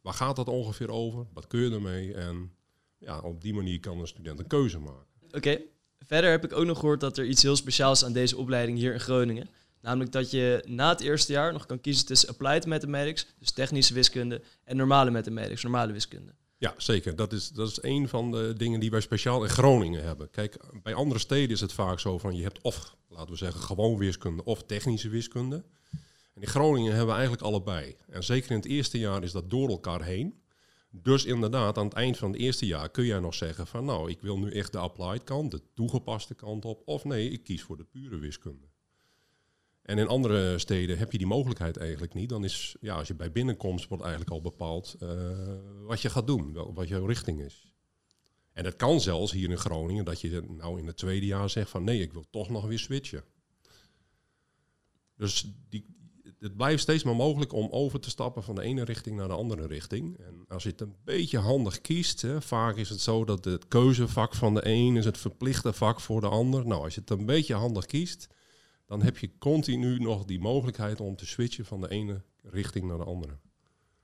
Waar 0.08 0.16
gaat 0.16 0.36
dat 0.36 0.48
ongeveer 0.48 0.90
over? 0.90 1.26
Wat 1.34 1.48
kun 1.48 1.60
je 1.60 1.72
ermee? 1.72 2.14
En 2.14 2.52
ja, 2.98 3.20
op 3.20 3.42
die 3.42 3.54
manier 3.54 3.80
kan 3.80 4.00
een 4.00 4.08
student 4.08 4.40
een 4.40 4.48
keuze 4.48 4.80
maken. 4.80 5.06
Oké. 5.32 5.60
Verder 6.00 6.32
heb 6.32 6.44
ik 6.44 6.54
ook 6.54 6.66
nog 6.66 6.80
gehoord 6.80 7.00
dat 7.00 7.18
er 7.18 7.26
iets 7.26 7.42
heel 7.42 7.56
speciaals 7.56 8.06
aan 8.06 8.14
deze 8.14 8.38
opleiding 8.38 8.78
hier 8.78 8.94
in 8.94 9.00
Groningen. 9.00 9.50
Namelijk 9.82 10.12
dat 10.12 10.32
je 10.32 10.64
na 10.68 10.90
het 10.90 11.02
eerste 11.02 11.32
jaar 11.32 11.54
nog 11.54 11.66
kan 11.66 11.82
kiezen 11.82 12.06
tussen 12.06 12.30
applied 12.30 12.66
mathematics, 12.66 13.28
dus 13.40 13.52
technische 13.52 13.94
wiskunde, 13.94 14.42
en 14.64 14.78
normale 14.78 15.12
mathematics, 15.12 15.64
normale 15.64 15.94
wiskunde. 15.94 16.32
Ja, 16.58 16.74
zeker. 16.78 17.16
Dat 17.16 17.34
is, 17.34 17.50
dat 17.50 17.70
is 17.70 17.78
een 17.82 18.08
van 18.08 18.32
de 18.32 18.54
dingen 18.58 18.80
die 18.80 18.92
wij 18.92 19.02
speciaal 19.02 19.44
in 19.44 19.50
Groningen 19.50 20.04
hebben. 20.04 20.30
Kijk, 20.30 20.58
bij 20.84 20.94
andere 20.94 21.20
steden 21.20 21.50
is 21.50 21.62
het 21.62 21.74
vaak 21.74 22.00
zo 22.00 22.18
van 22.18 22.36
je 22.36 22.44
hebt 22.44 22.62
of, 22.62 22.96
laten 23.10 23.32
we 23.32 23.38
zeggen, 23.38 23.62
gewoon 23.62 23.98
wiskunde 23.98 24.44
of 24.44 24.64
technische 24.64 25.10
wiskunde. 25.10 25.64
In 26.40 26.48
Groningen 26.48 26.90
hebben 26.90 27.08
we 27.08 27.14
eigenlijk 27.14 27.42
allebei. 27.42 27.96
En 28.08 28.24
zeker 28.24 28.52
in 28.52 28.58
het 28.58 28.66
eerste 28.66 29.00
jaar 29.00 29.24
is 29.24 29.32
dat 29.32 29.50
door 29.50 29.70
elkaar 29.70 30.04
heen. 30.04 30.42
Dus 30.90 31.26
inderdaad, 31.26 31.78
aan 31.78 31.86
het 31.86 31.94
eind 31.94 32.18
van 32.18 32.32
het 32.32 32.42
eerste 32.42 32.66
jaar 32.66 32.90
kun 32.90 33.06
jij 33.06 33.20
nog 33.20 33.34
zeggen 33.34 33.68
van 33.68 33.86
nou, 33.86 34.10
ik 34.10 34.22
wil 34.22 34.40
nu 34.40 34.52
echt 34.52 34.72
de 34.72 34.78
applied 34.78 35.24
kant, 35.24 35.52
de 35.52 35.62
toegepaste 35.74 36.36
kant 36.36 36.66
op. 36.66 36.82
Of 36.86 37.04
nee, 37.04 37.30
ik 37.30 37.44
kies 37.44 37.62
voor 37.62 37.78
de 37.78 37.84
pure 37.84 38.18
wiskunde. 38.18 38.68
En 39.82 39.98
in 39.98 40.08
andere 40.08 40.60
steden 40.60 40.98
heb 40.98 41.12
je 41.12 41.18
die 41.18 41.28
mogelijkheid 41.28 41.78
eigenlijk 41.78 42.14
niet. 42.14 42.30
Dan 42.30 42.44
is, 42.44 42.76
ja, 42.82 42.96
als 42.96 43.08
je 43.08 43.16
bij 43.16 43.32
binnenkomst 43.32 43.88
wordt 43.88 44.04
eigenlijk 44.04 44.34
al 44.34 44.42
bepaald 44.42 44.96
uh, 45.04 45.10
wat 45.82 46.02
je 46.02 46.10
gaat 46.10 46.28
doen, 46.28 46.74
wat 46.74 46.88
jouw 46.88 47.06
richting 47.06 47.42
is. 47.42 47.74
En 48.54 48.66
het 48.66 48.76
kan 48.76 49.02
zelfs 49.02 49.32
hier 49.32 49.50
in 49.50 49.58
Groningen 49.58 50.06
dat 50.06 50.22
je 50.22 50.42
nou 50.48 50.80
in 50.80 50.88
het 50.88 50.98
tweede 50.98 51.26
jaar 51.26 51.50
zegt 51.50 51.70
van 51.70 51.84
nee, 51.84 52.02
ik 52.02 52.14
wil 52.14 52.26
toch 52.30 52.50
nog 52.50 52.66
weer 52.66 52.80
switchen. 52.80 53.24
Dus 55.16 55.54
die, 55.70 55.97
het 56.40 56.58
blijft 56.58 56.82
steeds 56.82 57.04
maar 57.04 57.16
mogelijk 57.16 57.54
om 57.54 57.68
over 57.72 58.00
te 58.00 58.10
stappen 58.10 58.44
van 58.44 58.56
de 58.56 58.62
ene 58.62 58.84
richting 58.84 59.16
naar 59.16 59.28
de 59.28 59.34
andere 59.34 59.68
richting. 59.68 60.18
En 60.20 60.46
als 60.48 60.64
je 60.64 60.70
het 60.70 60.82
een 60.82 60.96
beetje 61.04 61.38
handig 61.38 61.82
kiest, 61.82 62.22
hè, 62.22 62.42
vaak 62.42 62.76
is 62.76 62.90
het 62.90 63.02
zo 63.02 63.26
dat 63.26 63.46
het 63.46 63.68
keuzevak 63.68 64.36
van 64.36 64.54
de 64.54 64.62
een 64.64 64.96
is 64.96 65.06
het 65.06 65.18
verplichte 65.18 65.74
vak 65.74 66.00
voor 66.00 66.22
de 66.22 66.28
ander. 66.28 66.68
Nou, 66.68 66.84
als 66.84 66.94
je 66.94 67.00
het 67.00 67.10
een 67.10 67.26
beetje 67.26 67.54
handig 67.54 67.86
kiest, 67.86 68.28
dan 68.86 69.02
heb 69.02 69.18
je 69.18 69.38
continu 69.38 70.00
nog 70.00 70.26
die 70.26 70.40
mogelijkheid 70.40 71.02
om 71.02 71.16
te 71.16 71.26
switchen 71.26 71.66
van 71.66 71.82
de 71.82 71.90
ene 71.90 72.22
richting 72.44 72.88
naar 72.88 72.98
de 72.98 73.04
andere. 73.04 73.38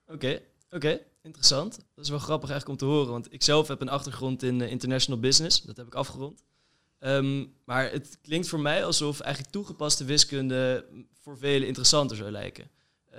Oké, 0.07 0.41
oké, 0.69 0.99
interessant. 1.21 1.75
Dat 1.95 2.03
is 2.03 2.09
wel 2.09 2.19
grappig 2.19 2.49
eigenlijk 2.49 2.81
om 2.81 2.87
te 2.87 2.93
horen, 2.93 3.11
want 3.11 3.33
ik 3.33 3.43
zelf 3.43 3.67
heb 3.67 3.81
een 3.81 3.89
achtergrond 3.89 4.43
in 4.43 4.59
uh, 4.59 4.71
international 4.71 5.19
business. 5.19 5.61
Dat 5.61 5.77
heb 5.77 5.85
ik 5.85 5.95
afgerond. 5.95 6.43
Um, 7.05 7.53
maar 7.65 7.91
het 7.91 8.17
klinkt 8.21 8.47
voor 8.47 8.59
mij 8.59 8.85
alsof 8.85 9.19
eigenlijk 9.19 9.53
toegepaste 9.53 10.05
wiskunde 10.05 10.85
voor 11.21 11.37
velen 11.37 11.67
interessanter 11.67 12.17
zou 12.17 12.31
lijken. 12.31 12.69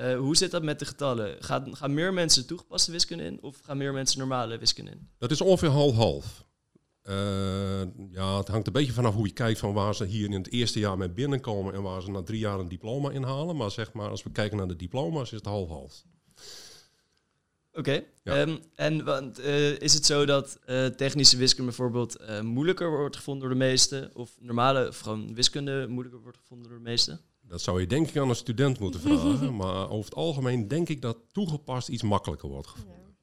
Uh, 0.01 0.17
hoe 0.17 0.37
zit 0.37 0.51
dat 0.51 0.63
met 0.63 0.79
de 0.79 0.85
getallen? 0.85 1.37
Gaan, 1.43 1.77
gaan 1.77 1.95
meer 1.95 2.13
mensen 2.13 2.47
toegepaste 2.47 2.91
wiskunde 2.91 3.25
in 3.25 3.43
of 3.43 3.61
gaan 3.61 3.77
meer 3.77 3.93
mensen 3.93 4.19
normale 4.19 4.59
wiskunde 4.59 4.91
in? 4.91 5.09
Dat 5.19 5.31
is 5.31 5.41
ongeveer 5.41 5.69
half-half. 5.69 6.45
Uh, 7.09 7.81
ja, 8.11 8.37
het 8.39 8.49
hangt 8.49 8.67
een 8.67 8.73
beetje 8.73 8.93
vanaf 8.93 9.15
hoe 9.15 9.27
je 9.27 9.33
kijkt 9.33 9.59
van 9.59 9.73
waar 9.73 9.95
ze 9.95 10.05
hier 10.05 10.25
in 10.25 10.33
het 10.33 10.51
eerste 10.53 10.79
jaar 10.79 10.99
mee 10.99 11.11
binnenkomen 11.11 11.75
en 11.75 11.83
waar 11.83 12.03
ze 12.03 12.11
na 12.11 12.23
drie 12.23 12.39
jaar 12.39 12.59
een 12.59 12.69
diploma 12.69 13.11
inhalen. 13.11 13.57
Maar 13.57 13.71
zeg 13.71 13.93
maar, 13.93 14.09
als 14.09 14.23
we 14.23 14.31
kijken 14.31 14.57
naar 14.57 14.69
de 14.69 14.77
diploma's, 14.77 15.33
is 15.33 15.39
het 15.39 15.47
half-half. 15.47 16.05
Oké. 17.75 18.05
Ehm, 18.25 18.57
en 18.75 19.05
want, 19.05 19.41
uh, 19.41 19.81
is 19.81 19.95
het 19.95 20.07
zo 20.07 20.25
dat 20.25 20.59
uh, 20.67 20.87
technische 20.87 21.37
wiskunde 21.37 21.71
bijvoorbeeld 21.71 22.21
uh, 22.21 22.41
moeilijker 22.41 22.91
wordt 22.91 23.17
gevonden 23.17 23.49
door 23.49 23.59
de 23.59 23.65
meesten? 23.65 24.11
Of 24.15 24.31
normale, 24.41 24.89
of 24.89 24.99
gewoon 24.99 25.35
wiskunde 25.35 25.87
moeilijker 25.89 26.23
wordt 26.23 26.39
gevonden 26.39 26.69
door 26.69 26.79
de 26.79 26.85
meesten? 26.85 27.21
Dat 27.43 27.63
zou 27.63 27.81
je 27.81 27.87
denk 27.87 28.09
ik 28.09 28.17
aan 28.17 28.29
een 28.29 28.35
student 28.35 28.79
moeten 28.79 29.01
vragen. 29.01 29.57
maar 29.57 29.91
over 29.91 30.05
het 30.05 30.15
algemeen 30.15 30.69
denk 30.69 30.89
ik 30.89 31.03
dat 31.03 31.17
toegepast 31.33 31.89
iets 31.89 32.03
makkelijker 32.03 32.49
wordt 32.49 32.69
gevonden. 32.69 33.17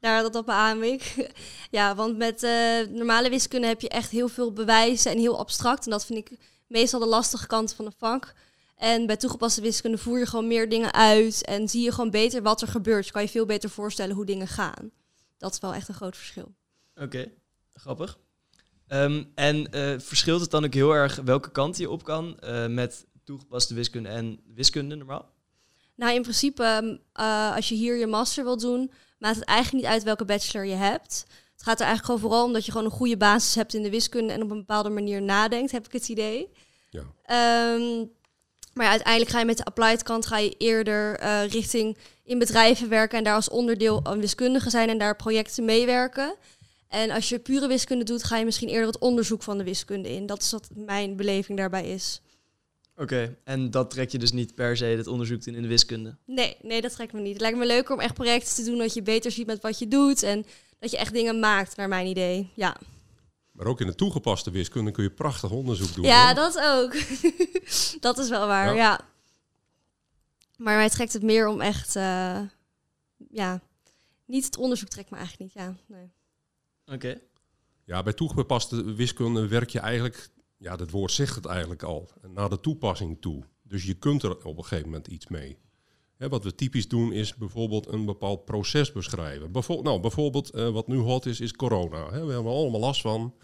Daar 0.00 0.22
dat 0.22 0.34
op 0.34 0.48
aan 0.48 0.82
ik. 0.82 1.32
ja, 1.70 1.94
want 1.94 2.16
met 2.16 2.46
normale 2.90 3.30
wiskunde 3.30 3.66
heb 3.66 3.80
je 3.80 3.88
echt 3.88 4.10
heel 4.10 4.28
veel 4.28 4.52
bewijzen 4.52 5.12
en 5.12 5.18
heel 5.18 5.38
abstract. 5.38 5.84
En 5.84 5.90
dat 5.90 6.06
vind 6.06 6.18
ik 6.18 6.38
meestal 6.66 7.00
de 7.00 7.06
lastige 7.06 7.46
kant 7.46 7.74
van 7.74 7.86
een 7.86 7.92
vak. 7.98 8.34
En 8.76 9.06
bij 9.06 9.16
toegepaste 9.16 9.60
wiskunde 9.60 9.98
voer 9.98 10.18
je 10.18 10.26
gewoon 10.26 10.46
meer 10.46 10.68
dingen 10.68 10.92
uit 10.92 11.44
en 11.44 11.68
zie 11.68 11.82
je 11.82 11.92
gewoon 11.92 12.10
beter 12.10 12.42
wat 12.42 12.62
er 12.62 12.68
gebeurt. 12.68 13.06
Je 13.06 13.12
kan 13.12 13.22
je 13.22 13.28
veel 13.28 13.46
beter 13.46 13.70
voorstellen 13.70 14.14
hoe 14.14 14.26
dingen 14.26 14.48
gaan. 14.48 14.90
Dat 15.38 15.52
is 15.52 15.58
wel 15.58 15.74
echt 15.74 15.88
een 15.88 15.94
groot 15.94 16.16
verschil. 16.16 16.54
Oké, 16.94 17.30
grappig. 17.74 18.18
Um, 18.88 19.32
en 19.34 19.76
uh, 19.76 19.98
verschilt 19.98 20.40
het 20.40 20.50
dan 20.50 20.64
ook 20.64 20.74
heel 20.74 20.92
erg 20.94 21.16
welke 21.24 21.50
kant 21.50 21.76
je 21.76 21.90
op 21.90 22.04
kan 22.04 22.36
uh, 22.40 22.66
met 22.66 23.06
toegepaste 23.24 23.74
wiskunde 23.74 24.08
en 24.08 24.40
wiskunde 24.54 24.94
normaal? 24.94 25.30
Nou, 25.94 26.14
in 26.14 26.22
principe, 26.22 27.00
uh, 27.20 27.54
als 27.54 27.68
je 27.68 27.74
hier 27.74 27.96
je 27.96 28.06
master 28.06 28.44
wilt 28.44 28.60
doen, 28.60 28.90
maakt 29.18 29.36
het 29.36 29.44
eigenlijk 29.44 29.84
niet 29.84 29.92
uit 29.92 30.02
welke 30.02 30.24
bachelor 30.24 30.66
je 30.66 30.74
hebt. 30.74 31.24
Het 31.52 31.62
gaat 31.62 31.80
er 31.80 31.86
eigenlijk 31.86 32.04
gewoon 32.04 32.20
vooral 32.20 32.44
om 32.44 32.52
dat 32.52 32.64
je 32.64 32.72
gewoon 32.72 32.86
een 32.86 32.96
goede 32.96 33.16
basis 33.16 33.54
hebt 33.54 33.74
in 33.74 33.82
de 33.82 33.90
wiskunde 33.90 34.32
en 34.32 34.42
op 34.42 34.50
een 34.50 34.58
bepaalde 34.58 34.90
manier 34.90 35.22
nadenkt, 35.22 35.72
heb 35.72 35.86
ik 35.86 35.92
het 35.92 36.08
idee. 36.08 36.48
Ja. 36.90 37.74
Um, 37.74 38.10
maar 38.74 38.84
ja, 38.84 38.90
uiteindelijk 38.90 39.30
ga 39.30 39.38
je 39.38 39.44
met 39.44 39.56
de 39.56 39.64
applied 39.64 40.02
kant 40.02 40.26
ga 40.26 40.38
je 40.38 40.54
eerder 40.58 41.22
uh, 41.22 41.46
richting 41.46 41.96
in 42.24 42.38
bedrijven 42.38 42.88
werken 42.88 43.18
en 43.18 43.24
daar 43.24 43.34
als 43.34 43.48
onderdeel 43.48 44.00
een 44.04 44.20
wiskundige 44.20 44.70
zijn 44.70 44.88
en 44.88 44.98
daar 44.98 45.16
projecten 45.16 45.64
meewerken. 45.64 46.34
En 46.88 47.10
als 47.10 47.28
je 47.28 47.38
pure 47.38 47.68
wiskunde 47.68 48.04
doet, 48.04 48.24
ga 48.24 48.36
je 48.36 48.44
misschien 48.44 48.68
eerder 48.68 48.86
het 48.86 48.98
onderzoek 48.98 49.42
van 49.42 49.58
de 49.58 49.64
wiskunde 49.64 50.10
in. 50.10 50.26
Dat 50.26 50.42
is 50.42 50.50
wat 50.50 50.68
mijn 50.74 51.16
beleving 51.16 51.58
daarbij 51.58 51.90
is. 51.90 52.20
Oké, 52.96 53.36
en 53.44 53.70
dat 53.70 53.90
trek 53.90 54.10
je 54.10 54.18
dus 54.18 54.32
niet 54.32 54.54
per 54.54 54.76
se 54.76 54.84
het 54.84 55.06
onderzoek 55.06 55.44
in, 55.44 55.54
in 55.54 55.62
de 55.62 55.68
wiskunde? 55.68 56.16
Nee, 56.26 56.56
nee, 56.62 56.80
dat 56.80 56.92
trekt 56.92 57.12
me 57.12 57.20
niet. 57.20 57.32
Het 57.32 57.40
lijkt 57.40 57.58
me 57.58 57.66
leuker 57.66 57.94
om 57.94 58.00
echt 58.00 58.14
projecten 58.14 58.54
te 58.54 58.64
doen 58.64 58.78
dat 58.78 58.94
je 58.94 59.02
beter 59.02 59.30
ziet 59.30 59.46
met 59.46 59.62
wat 59.62 59.78
je 59.78 59.88
doet 59.88 60.22
en 60.22 60.44
dat 60.78 60.90
je 60.90 60.96
echt 60.96 61.12
dingen 61.12 61.40
maakt, 61.40 61.76
naar 61.76 61.88
mijn 61.88 62.06
idee. 62.06 62.50
Ja. 62.54 62.76
Maar 63.62 63.70
ook 63.70 63.80
in 63.80 63.86
de 63.86 63.94
toegepaste 63.94 64.50
wiskunde 64.50 64.90
kun 64.90 65.02
je 65.02 65.10
prachtig 65.10 65.50
onderzoek 65.50 65.94
doen. 65.94 66.04
Ja, 66.04 66.24
hoor. 66.24 66.34
dat 66.34 66.58
ook. 66.58 66.92
dat 68.06 68.18
is 68.18 68.28
wel 68.28 68.46
waar, 68.46 68.66
Ja. 68.66 68.72
ja. 68.74 69.00
Maar 70.56 70.76
mij 70.76 70.88
trekt 70.88 71.12
het 71.12 71.22
meer 71.22 71.48
om 71.48 71.60
echt, 71.60 71.96
eh, 71.96 72.40
ja, 73.30 73.60
niet 74.26 74.44
het 74.44 74.56
onderzoek 74.56 74.88
trekt 74.88 75.10
me 75.10 75.16
eigenlijk 75.16 75.54
niet, 75.54 75.64
ja. 75.64 75.76
Nee. 75.86 76.10
Oké. 76.86 77.20
Ja, 77.84 78.02
bij 78.02 78.12
toegepaste 78.12 78.94
wiskunde 78.94 79.48
werk 79.48 79.70
je 79.70 79.80
eigenlijk, 79.80 80.28
ja, 80.56 80.76
dat 80.76 80.90
woord 80.90 81.12
zegt 81.12 81.34
het 81.34 81.46
eigenlijk 81.46 81.82
al, 81.82 82.10
naar 82.28 82.48
de 82.48 82.60
toepassing 82.60 83.20
toe. 83.20 83.44
Dus 83.62 83.84
je 83.84 83.94
kunt 83.94 84.22
er 84.22 84.44
op 84.44 84.58
een 84.58 84.64
gegeven 84.64 84.88
moment 84.88 85.06
iets 85.06 85.26
mee. 85.26 85.58
Hè, 86.16 86.28
wat 86.28 86.44
we 86.44 86.54
typisch 86.54 86.88
doen 86.88 87.12
is 87.12 87.34
bijvoorbeeld 87.34 87.86
een 87.86 88.04
bepaald 88.04 88.44
proces 88.44 88.92
beschrijven. 88.92 89.52
Bijvoorbeeld, 89.52 89.86
nou, 89.86 90.00
bijvoorbeeld 90.00 90.50
eh, 90.50 90.68
wat 90.68 90.88
nu 90.88 90.96
hot 90.96 91.26
is, 91.26 91.40
is 91.40 91.52
corona. 91.52 92.04
Hè. 92.04 92.26
We 92.26 92.32
hebben 92.32 92.52
er 92.52 92.58
allemaal 92.58 92.80
last 92.80 93.00
van. 93.00 93.34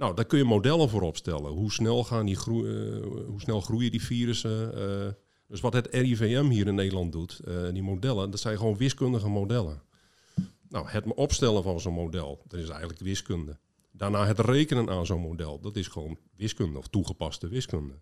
Nou, 0.00 0.14
daar 0.14 0.24
kun 0.24 0.38
je 0.38 0.44
modellen 0.44 0.88
voor 0.88 1.02
opstellen. 1.02 1.50
Hoe 1.52 1.72
snel, 1.72 2.04
gaan 2.04 2.26
die 2.26 2.36
groe- 2.36 2.68
eh, 2.68 3.26
hoe 3.26 3.40
snel 3.40 3.60
groeien 3.60 3.90
die 3.90 4.02
virussen? 4.02 4.74
eh. 4.74 5.12
dus 5.46 5.60
wat 5.60 5.72
het 5.72 5.88
RIVM 5.90 6.48
hier 6.48 6.66
in 6.66 6.74
Nederland 6.74 7.12
doet, 7.12 7.38
eh, 7.38 7.54
die 7.72 7.82
modellen, 7.82 8.30
dat 8.30 8.40
zijn 8.40 8.56
gewoon 8.56 8.76
wiskundige 8.76 9.28
modellen. 9.28 9.82
Nou, 10.68 10.88
het 10.88 11.14
opstellen 11.14 11.62
van 11.62 11.80
zo'n 11.80 11.92
model, 11.92 12.42
dat 12.48 12.60
is 12.60 12.68
eigenlijk 12.68 13.00
wiskunde. 13.00 13.58
Daarna 13.92 14.26
het 14.26 14.38
rekenen 14.38 14.90
aan 14.90 15.06
zo'n 15.06 15.20
model, 15.20 15.60
dat 15.60 15.76
is 15.76 15.86
gewoon 15.86 16.18
wiskunde 16.36 16.78
of 16.78 16.88
toegepaste 16.88 17.48
wiskunde. 17.48 17.94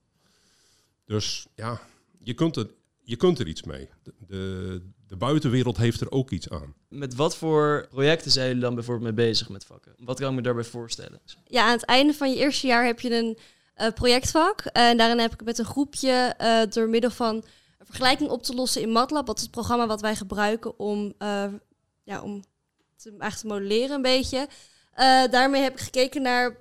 Dus 1.05 1.47
ja, 1.55 1.81
je 2.23 2.35
kunt 2.35 2.57
er, 2.57 2.71
je 3.09 3.17
kunt 3.17 3.39
er 3.39 3.47
iets 3.47 3.63
mee. 3.63 3.89
De, 4.03 4.13
de, 4.27 4.83
de 5.07 5.17
buitenwereld 5.17 5.77
heeft 5.77 6.01
er 6.01 6.11
ook 6.11 6.31
iets 6.31 6.51
aan. 6.51 6.75
Met 6.89 7.15
wat 7.15 7.37
voor 7.37 7.87
projecten 7.91 8.31
zijn 8.31 8.47
jullie 8.47 8.63
dan 8.63 8.75
bijvoorbeeld 8.75 9.17
mee 9.17 9.27
bezig 9.27 9.49
met 9.49 9.65
vakken? 9.65 9.95
Wat 9.99 10.21
kan 10.21 10.31
ik 10.31 10.35
me 10.35 10.43
daarbij 10.43 10.65
voorstellen? 10.65 11.21
Ja, 11.47 11.65
aan 11.65 11.73
het 11.73 11.85
einde 11.85 12.15
van 12.15 12.31
je 12.31 12.37
eerste 12.37 12.67
jaar 12.67 12.85
heb 12.85 13.01
je 13.01 13.17
een 13.17 13.39
eh, 13.75 13.93
projectvak. 13.93 14.61
En 14.61 14.97
daarin 14.97 15.19
heb 15.19 15.33
ik 15.33 15.45
met 15.45 15.59
een 15.59 15.65
groepje 15.65 16.35
eh, 16.39 16.61
door 16.71 16.89
middel 16.89 17.11
van 17.11 17.35
een 17.79 17.87
vergelijking 17.87 18.31
op 18.31 18.43
te 18.43 18.55
lossen 18.55 18.83
in 18.83 18.93
MATLAB. 18.93 19.27
Dat 19.27 19.37
is 19.37 19.43
het 19.43 19.51
programma 19.51 19.87
wat 19.87 20.01
wij 20.01 20.17
gebruiken 20.17 20.79
om, 20.79 21.15
eh, 21.19 21.53
ja, 22.03 22.23
om 22.23 22.45
te, 22.97 23.11
eigenlijk 23.11 23.41
te 23.41 23.47
modelleren 23.47 23.97
een 23.97 24.03
beetje. 24.03 24.49
Eh, 24.93 25.25
daarmee 25.31 25.63
heb 25.63 25.73
ik 25.73 25.81
gekeken 25.81 26.23
naar 26.23 26.57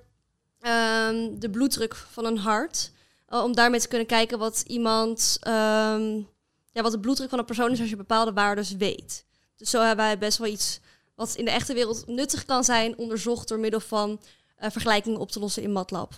ehm, 0.60 1.38
de 1.38 1.50
bloeddruk 1.50 1.94
van 1.94 2.24
een 2.24 2.38
hart. 2.38 2.92
Om 3.28 3.54
daarmee 3.54 3.80
te 3.80 3.88
kunnen 3.88 4.06
kijken 4.06 4.38
wat 4.38 4.64
iemand, 4.66 5.36
ehm, 5.40 6.20
ja, 6.72 6.82
wat 6.82 6.92
de 6.92 7.00
bloeddruk 7.00 7.30
van 7.30 7.38
een 7.38 7.44
persoon 7.44 7.70
is 7.70 7.80
als 7.80 7.90
je 7.90 7.96
bepaalde 7.96 8.32
waarden 8.32 8.78
weet. 8.78 9.24
Dus 9.56 9.70
zo 9.70 9.80
hebben 9.80 10.04
wij 10.04 10.18
best 10.18 10.38
wel 10.38 10.48
iets 10.48 10.80
wat 11.14 11.34
in 11.34 11.44
de 11.44 11.50
echte 11.50 11.74
wereld 11.74 12.06
nuttig 12.06 12.44
kan 12.44 12.64
zijn, 12.64 12.98
onderzocht 12.98 13.48
door 13.48 13.58
middel 13.58 13.80
van 13.80 14.20
eh, 14.56 14.70
vergelijkingen 14.70 15.20
op 15.20 15.30
te 15.30 15.38
lossen 15.38 15.62
in 15.62 15.72
MATLAB. 15.72 16.12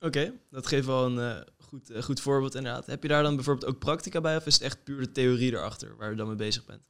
Oké, 0.00 0.32
dat 0.50 0.66
geeft 0.66 0.86
wel 0.86 1.04
een 1.04 1.18
eh, 1.18 1.40
goed, 1.58 1.90
eh, 1.90 2.02
goed 2.02 2.20
voorbeeld 2.20 2.54
inderdaad. 2.54 2.86
Heb 2.86 3.02
je 3.02 3.08
daar 3.08 3.22
dan 3.22 3.34
bijvoorbeeld 3.34 3.72
ook 3.72 3.78
praktica 3.78 4.20
bij 4.20 4.36
of 4.36 4.46
is 4.46 4.54
het 4.54 4.62
echt 4.62 4.84
puur 4.84 5.00
de 5.00 5.12
theorie 5.12 5.52
erachter 5.52 5.96
waar 5.96 6.10
je 6.10 6.16
dan 6.16 6.26
mee 6.26 6.36
bezig 6.36 6.64
bent? 6.64 6.82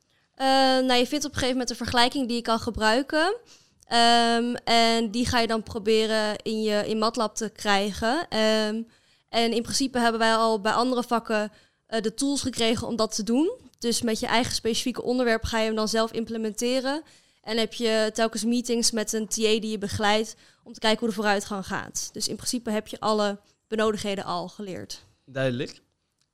Nou, 0.87 0.93
je 0.93 1.07
vindt 1.07 1.25
op 1.25 1.31
een 1.31 1.39
gegeven 1.39 1.53
moment 1.53 1.71
een 1.71 1.77
vergelijking 1.77 2.27
die 2.27 2.37
je 2.37 2.43
kan 2.43 2.59
gebruiken. 2.59 3.37
Ehm, 3.85 4.55
en 4.65 5.11
die 5.11 5.27
ga 5.27 5.41
je 5.41 5.47
dan 5.47 5.63
proberen 5.63 6.37
in 6.43 6.63
je 6.63 6.87
in 6.87 6.99
MATLAB 6.99 7.35
te 7.35 7.49
krijgen. 7.49 8.29
Ehm, 8.29 8.83
en 9.29 9.53
in 9.53 9.63
principe 9.63 9.99
hebben 9.99 10.21
wij 10.21 10.35
al 10.35 10.61
bij 10.61 10.73
andere 10.73 11.03
vakken 11.03 11.53
eh, 11.87 12.01
de 12.01 12.15
tools 12.15 12.43
gekregen 12.43 12.87
om 12.87 12.97
dat 12.97 13.15
te 13.15 13.23
doen. 13.23 13.53
Dus 13.79 14.03
met 14.03 14.21
je 14.21 14.27
eigen 14.27 14.55
specifieke 14.55 15.03
onderwerp 15.03 15.45
ga 15.45 15.59
je 15.59 15.67
hem 15.67 15.75
dan 15.75 15.89
zelf 15.89 16.13
implementeren. 16.13 17.03
En 17.43 17.59
heb 17.59 17.73
je 17.73 18.11
telkens 18.15 18.45
meetings 18.45 18.91
met 18.91 19.13
een 19.13 19.29
TA 19.29 19.61
die 19.61 19.71
je 19.71 19.79
begeleidt 19.79 20.37
om 20.63 20.73
te 20.73 20.81
kijken 20.81 20.99
hoe 20.99 21.09
de 21.09 21.15
vooruitgang 21.15 21.67
gaat. 21.67 22.11
Dus 22.13 22.29
in 22.29 22.37
principe 22.37 22.71
heb 22.71 22.89
je 22.89 23.01
alle 23.01 23.39
benodigdheden 23.69 24.25
al 24.25 24.49
geleerd. 24.49 25.05
Duidelijk. 25.25 25.83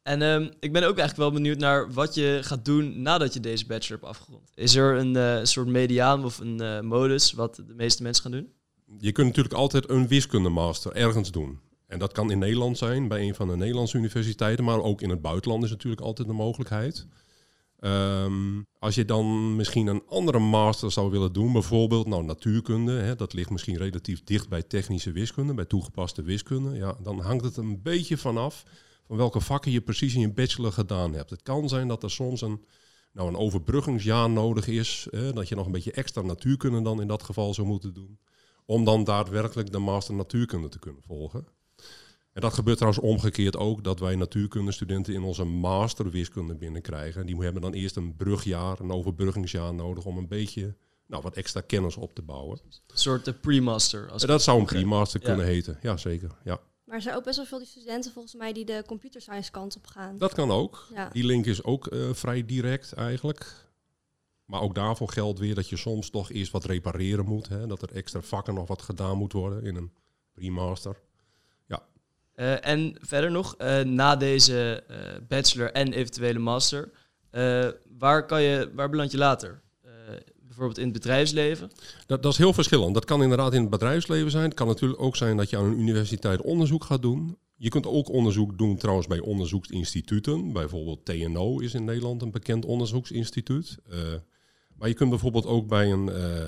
En 0.02 0.22
ehm, 0.22 0.42
ik 0.60 0.72
ben 0.72 0.82
ook 0.82 0.98
eigenlijk 0.98 1.16
wel 1.16 1.32
benieuwd 1.32 1.58
naar 1.58 1.92
wat 1.92 2.14
je 2.14 2.38
gaat 2.42 2.64
doen 2.64 3.02
nadat 3.02 3.34
je 3.34 3.40
deze 3.40 3.66
bachelor 3.66 4.00
hebt 4.00 4.10
afgerond. 4.10 4.50
Is 4.54 4.74
er 4.74 4.96
een 4.96 5.16
eh, 5.16 5.38
soort 5.42 5.66
mediaan 5.66 6.24
of 6.24 6.38
een 6.38 6.60
eh, 6.60 6.80
modus 6.80 7.32
wat 7.32 7.56
de 7.56 7.74
meeste 7.74 8.02
mensen 8.02 8.22
gaan 8.22 8.32
doen? 8.32 8.52
Je 8.98 9.12
kunt 9.12 9.26
natuurlijk 9.26 9.54
altijd 9.54 9.90
een 9.90 10.08
wiskundemaster 10.08 10.92
ergens 10.92 11.30
doen. 11.30 11.60
En 11.90 11.98
dat 11.98 12.12
kan 12.12 12.30
in 12.30 12.38
Nederland 12.38 12.78
zijn, 12.78 13.08
bij 13.08 13.22
een 13.22 13.34
van 13.34 13.48
de 13.48 13.56
Nederlandse 13.56 13.96
universiteiten, 13.96 14.64
maar 14.64 14.82
ook 14.82 15.00
in 15.00 15.10
het 15.10 15.22
buitenland 15.22 15.64
is 15.64 15.70
natuurlijk 15.70 16.02
altijd 16.02 16.28
de 16.28 16.34
mogelijkheid. 16.34 17.06
Ehm, 17.78 18.62
als 18.78 18.94
je 18.94 19.04
dan 19.04 19.56
misschien 19.56 19.86
een 19.86 20.02
andere 20.06 20.38
master 20.38 20.92
zou 20.92 21.10
willen 21.10 21.32
doen, 21.32 21.52
bijvoorbeeld 21.52 22.06
nou, 22.06 22.24
natuurkunde, 22.24 22.92
hè, 22.92 23.16
dat 23.16 23.32
ligt 23.32 23.50
misschien 23.50 23.76
relatief 23.76 24.24
dicht 24.24 24.48
bij 24.48 24.62
technische 24.62 25.12
wiskunde, 25.12 25.54
bij 25.54 25.64
toegepaste 25.64 26.22
wiskunde, 26.22 26.76
ja, 26.76 26.96
dan 27.02 27.20
hangt 27.20 27.44
het 27.44 27.56
een 27.56 27.82
beetje 27.82 28.16
vanaf 28.16 28.64
van 29.06 29.16
welke 29.16 29.40
vakken 29.40 29.70
je 29.70 29.80
precies 29.80 30.14
in 30.14 30.20
je 30.20 30.32
bachelor 30.32 30.72
gedaan 30.72 31.14
hebt. 31.14 31.30
Het 31.30 31.42
kan 31.42 31.68
zijn 31.68 31.88
dat 31.88 32.02
er 32.02 32.10
soms 32.10 32.40
een, 32.40 32.64
nou, 33.12 33.28
een 33.28 33.36
overbruggingsjaar 33.36 34.30
nodig 34.30 34.66
is, 34.66 35.06
hè, 35.10 35.32
dat 35.32 35.48
je 35.48 35.54
nog 35.54 35.66
een 35.66 35.72
beetje 35.72 35.92
extra 35.92 36.22
natuurkunde 36.22 36.82
dan 36.82 37.00
in 37.00 37.08
dat 37.08 37.22
geval 37.22 37.54
zou 37.54 37.66
moeten 37.66 37.94
doen, 37.94 38.18
om 38.66 38.84
dan 38.84 39.04
daadwerkelijk 39.04 39.72
de 39.72 39.78
master 39.78 40.14
natuurkunde 40.14 40.68
te 40.68 40.78
kunnen 40.78 41.02
volgen. 41.02 41.58
En 42.32 42.40
dat 42.40 42.54
gebeurt 42.54 42.76
trouwens 42.78 43.04
omgekeerd 43.04 43.56
ook, 43.56 43.84
dat 43.84 44.00
wij 44.00 44.14
natuurkundestudenten 44.16 45.14
in 45.14 45.22
onze 45.22 45.44
master 45.44 46.10
wiskunde 46.10 46.54
binnenkrijgen. 46.54 47.26
Die 47.26 47.36
hebben 47.36 47.62
dan 47.62 47.72
eerst 47.72 47.96
een 47.96 48.16
brugjaar, 48.16 48.80
een 48.80 48.90
overbruggingsjaar 48.92 49.74
nodig 49.74 50.04
om 50.04 50.16
een 50.18 50.28
beetje 50.28 50.74
nou, 51.06 51.22
wat 51.22 51.34
extra 51.36 51.60
kennis 51.60 51.96
op 51.96 52.14
te 52.14 52.22
bouwen. 52.22 52.60
Een 52.64 52.98
soort 52.98 53.40
pre-master. 53.40 54.10
Als 54.10 54.22
dat 54.22 54.42
zou 54.42 54.58
een 54.58 54.66
pre-master 54.66 55.20
Ja. 55.20 55.26
kunnen 55.26 55.46
heten, 55.46 55.78
ja 55.82 55.96
zeker. 55.96 56.30
Ja. 56.44 56.60
Maar 56.84 56.96
er 56.96 57.02
zijn 57.02 57.16
ook 57.16 57.24
best 57.24 57.36
wel 57.36 57.46
veel 57.46 57.58
die 57.58 57.66
studenten 57.66 58.12
volgens 58.12 58.34
mij 58.34 58.52
die 58.52 58.64
de 58.64 58.82
computer 58.86 59.20
science 59.20 59.50
kant 59.50 59.76
op 59.76 59.86
gaan. 59.86 60.18
Dat 60.18 60.34
kan 60.34 60.50
ook. 60.50 60.86
Ja. 60.94 61.08
Die 61.12 61.24
link 61.24 61.46
is 61.46 61.62
ook 61.64 61.86
eh, 61.86 62.12
vrij 62.12 62.46
direct 62.46 62.92
eigenlijk. 62.92 63.68
Maar 64.44 64.60
ook 64.60 64.74
daarvoor 64.74 65.08
geldt 65.08 65.38
weer 65.38 65.54
dat 65.54 65.68
je 65.68 65.76
soms 65.76 66.10
toch 66.10 66.30
eerst 66.30 66.52
wat 66.52 66.64
repareren 66.64 67.24
moet. 67.24 67.48
Hè? 67.48 67.66
Dat 67.66 67.82
er 67.82 67.92
extra 67.92 68.20
vakken 68.20 68.54
nog 68.54 68.68
wat 68.68 68.82
gedaan 68.82 69.16
moet 69.16 69.32
worden 69.32 69.64
in 69.64 69.76
een 69.76 69.92
pre-master. 70.32 71.00
Eh, 72.40 72.66
en 72.66 72.96
verder 73.00 73.30
nog, 73.30 73.54
eh, 73.56 73.80
na 73.80 74.16
deze 74.16 74.82
eh, 74.88 74.96
bachelor 75.28 75.72
en 75.72 75.92
eventuele 75.92 76.38
master, 76.38 76.90
waar, 77.98 78.26
kan 78.26 78.42
je, 78.42 78.70
waar 78.74 78.90
beland 78.90 79.10
je 79.10 79.18
later? 79.18 79.60
Bijvoorbeeld 80.40 80.78
in 80.78 80.84
het 80.84 80.92
bedrijfsleven? 80.92 81.70
Dat, 82.06 82.22
dat 82.22 82.32
is 82.32 82.38
heel 82.38 82.52
verschillend. 82.52 82.94
Dat 82.94 83.04
kan 83.04 83.22
inderdaad 83.22 83.54
in 83.54 83.60
het 83.60 83.70
bedrijfsleven 83.70 84.30
zijn. 84.30 84.44
Het 84.44 84.54
kan 84.54 84.66
natuurlijk 84.66 85.00
ook 85.00 85.16
zijn 85.16 85.36
dat 85.36 85.50
je 85.50 85.56
aan 85.56 85.64
een 85.64 85.78
universiteit 85.78 86.40
onderzoek 86.40 86.84
gaat 86.84 87.02
doen. 87.02 87.36
Je 87.56 87.68
kunt 87.68 87.86
ook 87.86 88.08
onderzoek 88.08 88.58
doen 88.58 88.76
trouwens 88.76 89.06
bij 89.06 89.20
onderzoeksinstituten. 89.20 90.52
Bijvoorbeeld 90.52 91.04
TNO 91.04 91.58
is 91.58 91.74
in 91.74 91.84
Nederland 91.84 92.22
een 92.22 92.30
bekend 92.30 92.64
onderzoeksinstituut. 92.64 93.78
Maar 94.74 94.88
je 94.88 94.94
kunt 94.94 95.10
bijvoorbeeld 95.10 95.46
ook 95.46 95.68
bij 95.68 95.90
een, 95.92 96.06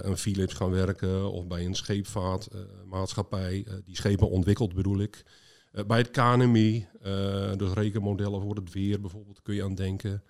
een 0.09 0.17
Philips 0.17 0.55
gaan 0.55 0.71
werken 0.71 1.31
of 1.33 1.47
bij 1.47 1.65
een 1.65 1.75
scheepvaartmaatschappij. 1.75 3.67
die 3.85 3.97
schepen 3.97 4.31
ontwikkelt 4.31 4.75
bedoel 4.75 5.01
ik. 5.01 5.25
Eh, 5.73 5.85
bij 5.85 5.99
het 5.99 6.11
KNMI, 6.11 6.87
eh, 7.03 7.53
dus 7.57 7.73
rekenmodellen 7.73 8.41
voor 8.41 8.55
het 8.55 8.73
weer 8.73 9.01
bijvoorbeeld, 9.01 9.43
kun 9.43 9.55
je 9.55 9.65
aan 9.65 9.75
denken. 9.75 10.23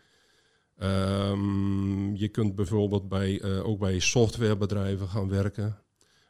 Ehm, 0.78 2.14
je 2.14 2.28
kunt 2.28 2.54
bijvoorbeeld 2.54 3.08
bij, 3.08 3.40
eh, 3.40 3.66
ook 3.66 3.78
bij 3.78 3.98
softwarebedrijven 3.98 5.08
gaan 5.08 5.28
werken. 5.28 5.78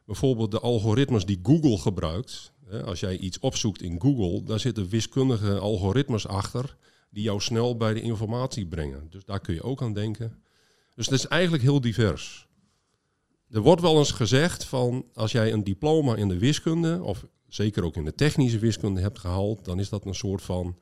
Bijvoorbeeld 0.05 0.51
de 0.51 0.61
algoritmes 0.61 1.25
die 1.25 1.41
Google 1.43 1.79
gebruikt. 1.79 2.53
Als 2.85 3.01
jij 3.01 3.19
iets 3.19 3.39
opzoekt 3.39 3.83
in 3.83 4.01
Google, 4.01 4.43
daar 4.43 4.61
zitten 4.61 4.89
wiskundige 4.89 5.59
algoritmes 5.59 6.27
achter 6.27 6.77
die 7.11 7.23
jou 7.23 7.41
snel 7.41 7.77
bij 7.77 7.95
de 7.95 8.01
informatie 8.01 8.67
brengen. 8.67 9.07
Dus 9.11 9.25
daar 9.25 9.41
kun 9.41 9.55
je 9.55 9.63
ook 9.63 9.83
aan 9.83 9.93
denken. 9.93 10.43
Dus 10.95 11.07
het 11.07 11.15
is 11.15 11.27
eigenlijk 11.27 11.63
heel 11.63 11.81
divers. 11.81 12.49
Er 13.51 13.61
wordt 13.61 13.83
wel 13.83 13.99
eens 13.99 14.13
gezegd 14.13 14.65
van 14.65 15.05
als 15.15 15.33
jij 15.33 15.53
een 15.53 15.65
diploma 15.65 16.17
in 16.17 16.29
de 16.29 16.39
wiskunde, 16.39 17.03
of 17.03 17.27
zeker 17.55 17.85
ook 17.85 17.97
in 17.97 18.05
de 18.05 18.15
technische 18.15 18.59
wiskunde 18.59 19.01
hebt 19.01 19.19
gehaald, 19.19 19.65
dan 19.65 19.79
is 19.79 19.89
dat 19.89 20.05
een 20.05 20.15
soort 20.15 20.43
van 20.43 20.79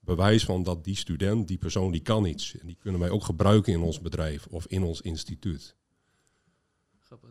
bewijs 0.00 0.44
van 0.44 0.62
dat 0.62 0.84
die 0.84 0.96
student, 0.96 1.48
die 1.48 1.58
persoon, 1.58 1.92
die 1.92 2.00
kan 2.00 2.24
iets. 2.24 2.58
En 2.58 2.66
die 2.66 2.76
kunnen 2.80 3.00
wij 3.00 3.10
ook 3.10 3.24
gebruiken 3.24 3.72
in 3.72 3.80
ons 3.80 4.00
bedrijf 4.00 4.46
of 4.46 4.66
in 4.66 4.82
ons 4.82 5.00
instituut. 5.00 5.74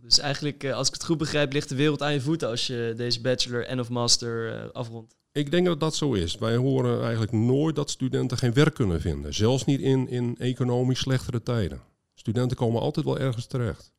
Dus 0.01 0.19
eigenlijk, 0.19 0.63
eh, 0.63 0.73
als 0.73 0.87
ik 0.87 0.93
het 0.93 1.05
goed 1.05 1.17
begrijp, 1.17 1.53
ligt 1.53 1.69
de 1.69 1.75
wereld 1.75 2.01
aan 2.01 2.13
je 2.13 2.21
voeten 2.21 2.49
als 2.49 2.67
je 2.67 2.93
deze 2.97 3.21
bachelor 3.21 3.65
en 3.65 3.79
of 3.79 3.89
master 3.89 4.53
eh, 4.53 4.69
afrondt. 4.69 5.15
Ik 5.31 5.51
denk 5.51 5.65
dat 5.65 5.79
dat 5.79 5.95
zo 5.95 6.13
is. 6.13 6.37
Wij 6.37 6.55
horen 6.55 7.01
eigenlijk 7.01 7.31
nooit 7.31 7.75
dat 7.75 7.89
studenten 7.89 8.37
geen 8.37 8.53
werk 8.53 8.73
kunnen 8.73 9.01
vinden. 9.01 9.33
Zelfs 9.33 9.65
niet 9.65 9.79
in, 9.79 10.07
in 10.07 10.35
economisch 10.37 10.99
slechtere 10.99 11.41
tijden. 11.43 11.81
Studenten 12.13 12.57
komen 12.57 12.81
altijd 12.81 13.05
wel 13.05 13.19
ergens 13.19 13.45
terecht. 13.45 13.91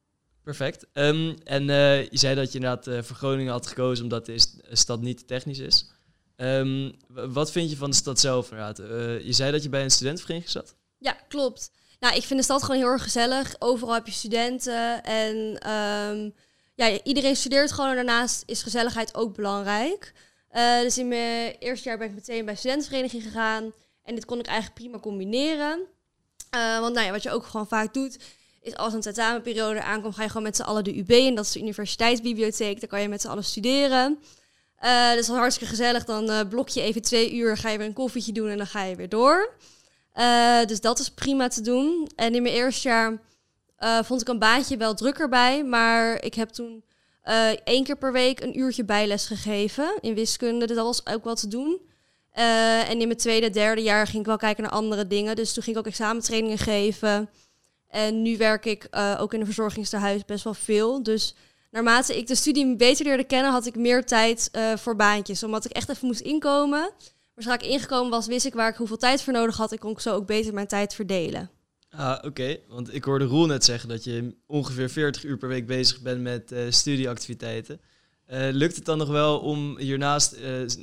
Perfect. 0.43 0.87
Ehm, 0.93 1.35
en 1.45 1.71
eh, 1.71 2.03
je 2.03 2.19
zei 2.19 2.35
dat 2.35 2.53
je 2.53 2.59
inderdaad 2.59 2.87
eh, 2.87 3.03
voor 3.03 3.17
Groningen 3.17 3.53
had 3.53 3.67
gekozen 3.67 4.05
omdat 4.05 4.27
de 4.27 4.45
stad 4.73 5.01
niet 5.01 5.27
technisch 5.27 5.59
is. 5.59 5.91
Ehm, 6.37 6.91
wat 7.09 7.53
vind 7.53 7.71
je 7.71 7.77
van 7.77 7.91
de 7.91 7.97
stad 7.97 8.21
zelf 8.21 8.51
inderdaad? 8.51 8.79
Eh, 8.79 9.21
je 9.21 9.33
zei 9.33 9.53
dat 9.53 9.63
je 9.63 9.69
bij 9.69 9.83
een 9.83 9.91
studentenvereniging 9.91 10.53
zat. 10.53 10.75
Ja, 10.99 11.13
klopt. 11.29 11.71
Nou, 12.01 12.17
ik 12.17 12.23
vind 12.23 12.39
de 12.39 12.45
stad 12.45 12.63
gewoon 12.63 12.81
heel 12.81 12.91
erg 12.91 13.03
gezellig. 13.03 13.55
Overal 13.59 13.95
heb 13.95 14.07
je 14.07 14.13
studenten. 14.13 15.03
En 15.03 15.59
ehm, 15.59 16.31
ja, 16.75 17.03
iedereen 17.03 17.37
studeert 17.37 17.73
gewoon 17.73 17.91
en 17.91 17.97
daarnaast 17.97 18.43
is 18.47 18.63
gezelligheid 18.63 19.15
ook 19.15 19.35
belangrijk. 19.35 20.13
Dus 20.83 20.99
in 20.99 21.09
mijn 21.09 21.57
eerste 21.59 21.89
jaar 21.89 21.99
ben 21.99 22.09
ik 22.09 22.15
meteen 22.15 22.45
bij 22.45 22.57
studentenvereniging 22.57 23.23
gegaan. 23.23 23.73
En 24.03 24.15
dit 24.15 24.25
kon 24.25 24.39
ik 24.39 24.47
eigenlijk 24.47 24.81
prima 24.81 24.99
combineren. 24.99 25.81
Want 26.51 26.95
nou 26.95 27.07
ja, 27.07 27.11
wat 27.11 27.23
je 27.23 27.31
ook 27.31 27.47
gewoon 27.47 27.69
vaak 27.69 27.95
doet, 27.95 28.19
is 28.63 28.77
als 28.77 28.93
een 28.93 29.01
tentamenperiode 29.01 29.83
aankomt, 29.83 30.15
ga 30.15 30.23
je 30.23 30.29
gewoon 30.29 30.43
met 30.43 30.57
z'n 30.57 30.63
allen 30.63 30.85
de 30.85 30.99
UB 30.99 31.11
in. 31.11 31.35
Dat 31.35 31.45
is 31.45 31.53
de 31.53 31.61
universiteitsbibliotheek. 31.61 32.81
Daar 32.81 32.89
kan 32.89 33.01
je 33.01 33.09
met 33.09 33.21
z'n 33.21 33.29
allen 33.29 33.45
studeren. 33.45 34.19
Uh, 34.85 35.13
dus 35.13 35.27
dat 35.27 35.35
is 35.35 35.41
hartstikke 35.41 35.75
gezellig. 35.75 36.05
Dan 36.05 36.31
uh, 36.31 36.41
blok 36.49 36.69
je 36.69 36.81
even 36.81 37.03
twee 37.03 37.35
uur, 37.35 37.57
ga 37.57 37.69
je 37.69 37.79
weer 37.79 37.87
een 37.87 37.93
koffietje 37.93 38.33
doen 38.33 38.49
en 38.49 38.57
dan 38.57 38.67
ga 38.67 38.83
je 38.83 38.97
weer 38.97 39.09
door. 39.09 39.53
Uh, 40.15 40.65
dus 40.65 40.81
dat 40.81 40.99
is 40.99 41.11
prima 41.11 41.49
te 41.49 41.61
doen. 41.61 42.11
En 42.17 42.35
in 42.35 42.43
mijn 42.43 42.55
eerste 42.55 42.89
jaar 42.89 43.21
vond 44.05 44.21
ik 44.21 44.29
een 44.29 44.39
baantje 44.39 44.77
wel 44.77 44.95
drukker 44.95 45.29
bij. 45.29 45.65
Maar 45.65 46.25
ik 46.25 46.35
heb 46.35 46.49
toen 46.49 46.85
één 47.65 47.85
keer 47.85 47.97
per 47.97 48.13
week 48.13 48.41
een 48.41 48.59
uurtje 48.59 48.85
bijles 48.85 49.27
gegeven 49.27 49.99
in 50.01 50.15
wiskunde. 50.15 50.67
Dus 50.67 50.77
dat 50.77 50.85
was 50.85 51.07
ook 51.07 51.25
wel 51.25 51.35
te 51.35 51.49
doen. 51.49 51.81
en 52.33 53.01
in 53.01 53.07
mijn 53.07 53.17
tweede, 53.19 53.51
derde 53.51 53.83
jaar 53.83 54.07
ging 54.07 54.19
ik 54.19 54.27
wel 54.27 54.37
kijken 54.37 54.63
naar 54.63 54.73
andere 54.73 55.07
dingen. 55.07 55.37
Dus 55.37 55.53
toen 55.53 55.63
ging 55.63 55.77
ik 55.77 55.83
ook 55.83 55.93
examentrainingen 55.93 56.59
geven. 56.59 57.29
En 57.93 58.23
nu 58.23 58.37
werk 58.37 58.65
ik 58.65 58.89
ook 59.19 59.35
in 59.35 59.41
een 59.41 59.47
verzorgingstehuis 59.47 60.25
best 60.25 60.45
wel 60.45 60.55
veel. 60.55 61.03
Dus 61.03 61.35
naarmate 61.71 62.17
ik 62.17 62.27
de 62.27 62.35
studie 62.35 62.77
beter 62.77 63.05
leerde 63.05 63.25
kennen, 63.25 63.53
had 63.53 63.67
ik 63.67 63.77
meer 63.77 64.05
tijd 64.05 64.49
uh, 64.53 64.77
voor 64.77 64.97
baantjes. 64.97 65.43
Omdat 65.43 65.65
ik 65.65 65.71
echt 65.71 65.89
even 65.89 66.07
moest 66.07 66.21
inkomen. 66.21 66.91
Maar 67.35 67.45
zodra 67.45 67.55
ik 67.55 67.63
ingekomen 67.63 68.11
was, 68.11 68.27
wist 68.27 68.47
ik 68.47 68.55
waar 68.55 68.71
ik 68.71 68.77
hoeveel 68.77 68.97
tijd 68.97 69.23
voor 69.23 69.33
nodig 69.33 69.57
had. 69.57 69.73
En 69.73 69.79
kon 69.79 69.91
ik 69.91 70.01
zo 70.01 70.15
ook 70.15 70.27
beter 70.27 70.55
mijn 70.55 70.67
tijd 70.67 70.95
verdelen. 70.95 71.51
Ah, 71.91 72.19
oké. 72.25 72.57
Want 72.69 72.95
ik 72.95 73.05
hoorde 73.05 73.25
Roel 73.25 73.47
net 73.47 73.65
zeggen 73.65 73.89
dat 73.89 74.05
je 74.05 74.35
ongeveer 74.47 74.91
40 74.91 75.25
uur 75.25 75.37
per 75.37 75.49
week 75.49 75.67
bezig 75.67 76.01
bent 76.01 76.21
met 76.21 76.53
uh, 76.53 76.71
studieactiviteiten. 76.71 77.81
Lukt 78.35 78.77
het 78.77 78.85
dan 78.85 78.99
nog 78.99 79.09
wel 79.09 79.39
om 79.39 79.79
hiernaast 79.79 80.37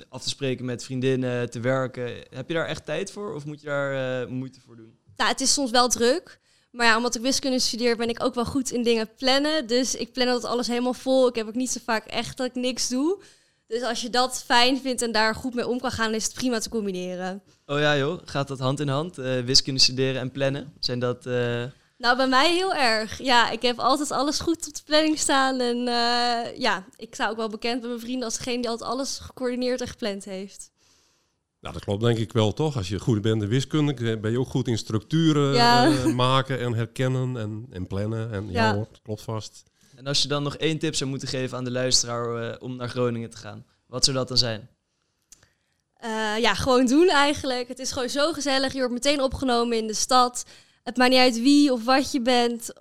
af 0.09 0.21
te 0.21 0.29
spreken 0.29 0.65
met 0.65 0.83
vriendinnen, 0.83 1.49
te 1.49 1.59
werken? 1.59 2.05
Heb 2.29 2.47
je 2.47 2.53
daar 2.53 2.65
echt 2.65 2.85
tijd 2.85 3.11
voor 3.11 3.33
of 3.33 3.45
moet 3.45 3.61
je 3.61 3.67
daar 3.67 4.29
moeite 4.29 4.59
voor 4.59 4.75
doen? 4.75 4.97
Nou, 5.15 5.31
het 5.31 5.41
is 5.41 5.53
soms 5.53 5.71
wel 5.71 5.87
druk. 5.87 6.39
Maar 6.71 6.85
ja, 6.85 6.97
omdat 6.97 7.15
ik 7.15 7.21
wiskunde 7.21 7.59
studeer, 7.59 7.97
ben 7.97 8.09
ik 8.09 8.23
ook 8.23 8.35
wel 8.35 8.45
goed 8.45 8.71
in 8.71 8.83
dingen 8.83 9.09
plannen. 9.17 9.67
Dus 9.67 9.95
ik 9.95 10.13
plan 10.13 10.27
dat 10.27 10.43
alles 10.43 10.67
helemaal 10.67 10.93
vol. 10.93 11.27
Ik 11.27 11.35
heb 11.35 11.47
ook 11.47 11.55
niet 11.55 11.71
zo 11.71 11.79
vaak 11.85 12.05
echt 12.05 12.37
dat 12.37 12.47
ik 12.47 12.55
niks 12.55 12.87
doe. 12.87 13.21
Dus 13.67 13.81
als 13.81 14.01
je 14.01 14.09
dat 14.09 14.43
fijn 14.45 14.81
vindt 14.81 15.01
en 15.01 15.11
daar 15.11 15.35
goed 15.35 15.53
mee 15.53 15.67
om 15.67 15.79
kan 15.79 15.91
gaan, 15.91 16.13
is 16.13 16.23
het 16.23 16.33
prima 16.33 16.59
te 16.59 16.69
combineren. 16.69 17.43
Oh 17.65 17.79
ja 17.79 17.97
joh, 17.97 18.21
gaat 18.25 18.47
dat 18.47 18.59
hand 18.59 18.79
in 18.79 18.87
hand? 18.87 19.19
Uh, 19.19 19.39
wiskunde 19.39 19.79
studeren 19.79 20.21
en 20.21 20.31
plannen? 20.31 20.73
Zijn 20.79 20.99
dat... 20.99 21.25
Uh... 21.25 21.63
Nou, 21.97 22.17
bij 22.17 22.27
mij 22.27 22.53
heel 22.53 22.73
erg. 22.73 23.17
Ja, 23.17 23.49
ik 23.49 23.61
heb 23.61 23.79
altijd 23.79 24.11
alles 24.11 24.39
goed 24.39 24.67
op 24.67 24.73
de 24.73 24.81
planning 24.85 25.19
staan. 25.19 25.59
En 25.59 25.77
uh, 25.77 26.57
ja, 26.57 26.85
ik 26.95 27.13
sta 27.13 27.29
ook 27.29 27.37
wel 27.37 27.49
bekend 27.49 27.79
bij 27.79 27.89
mijn 27.89 28.01
vrienden 28.01 28.23
als 28.23 28.37
degene 28.37 28.61
die 28.61 28.69
altijd 28.69 28.89
alles 28.89 29.19
gecoördineerd 29.19 29.81
en 29.81 29.87
gepland 29.87 30.25
heeft. 30.25 30.71
Nou, 31.61 31.73
dat 31.73 31.83
klopt 31.83 32.01
denk 32.01 32.17
ik 32.17 32.31
wel, 32.31 32.53
toch? 32.53 32.77
Als 32.77 32.89
je 32.89 32.99
goed 32.99 33.21
bent 33.21 33.41
in 33.41 33.47
wiskunde, 33.47 34.17
ben 34.17 34.31
je 34.31 34.39
ook 34.39 34.47
goed 34.47 34.67
in 34.67 34.77
structuren 34.77 35.53
ja. 35.53 35.89
uh, 35.89 36.05
maken 36.15 36.59
en 36.59 36.73
herkennen 36.73 37.37
en, 37.37 37.67
en 37.69 37.87
plannen. 37.87 38.31
En 38.31 38.51
ja, 38.51 38.65
ja 38.65 38.75
hoor, 38.75 38.87
klopt 39.03 39.21
vast. 39.21 39.63
En 39.95 40.07
als 40.07 40.21
je 40.21 40.27
dan 40.27 40.43
nog 40.43 40.55
één 40.55 40.79
tip 40.79 40.95
zou 40.95 41.09
moeten 41.09 41.27
geven 41.27 41.57
aan 41.57 41.63
de 41.63 41.71
luisteraar 41.71 42.43
uh, 42.43 42.55
om 42.59 42.75
naar 42.75 42.89
Groningen 42.89 43.29
te 43.29 43.37
gaan, 43.37 43.65
wat 43.87 44.05
zou 44.05 44.17
dat 44.17 44.27
dan 44.27 44.37
zijn? 44.37 44.69
Uh, 46.03 46.37
ja, 46.37 46.53
gewoon 46.53 46.85
doen 46.85 47.09
eigenlijk. 47.09 47.67
Het 47.67 47.79
is 47.79 47.91
gewoon 47.91 48.09
zo 48.09 48.33
gezellig. 48.33 48.71
Je 48.73 48.77
wordt 48.77 48.93
meteen 48.93 49.21
opgenomen 49.21 49.77
in 49.77 49.87
de 49.87 49.93
stad. 49.93 50.45
Het 50.83 50.97
maakt 50.97 51.11
niet 51.11 51.19
uit 51.19 51.41
wie 51.41 51.73
of 51.73 51.85
wat 51.85 52.11
je 52.11 52.21
bent. 52.21 52.71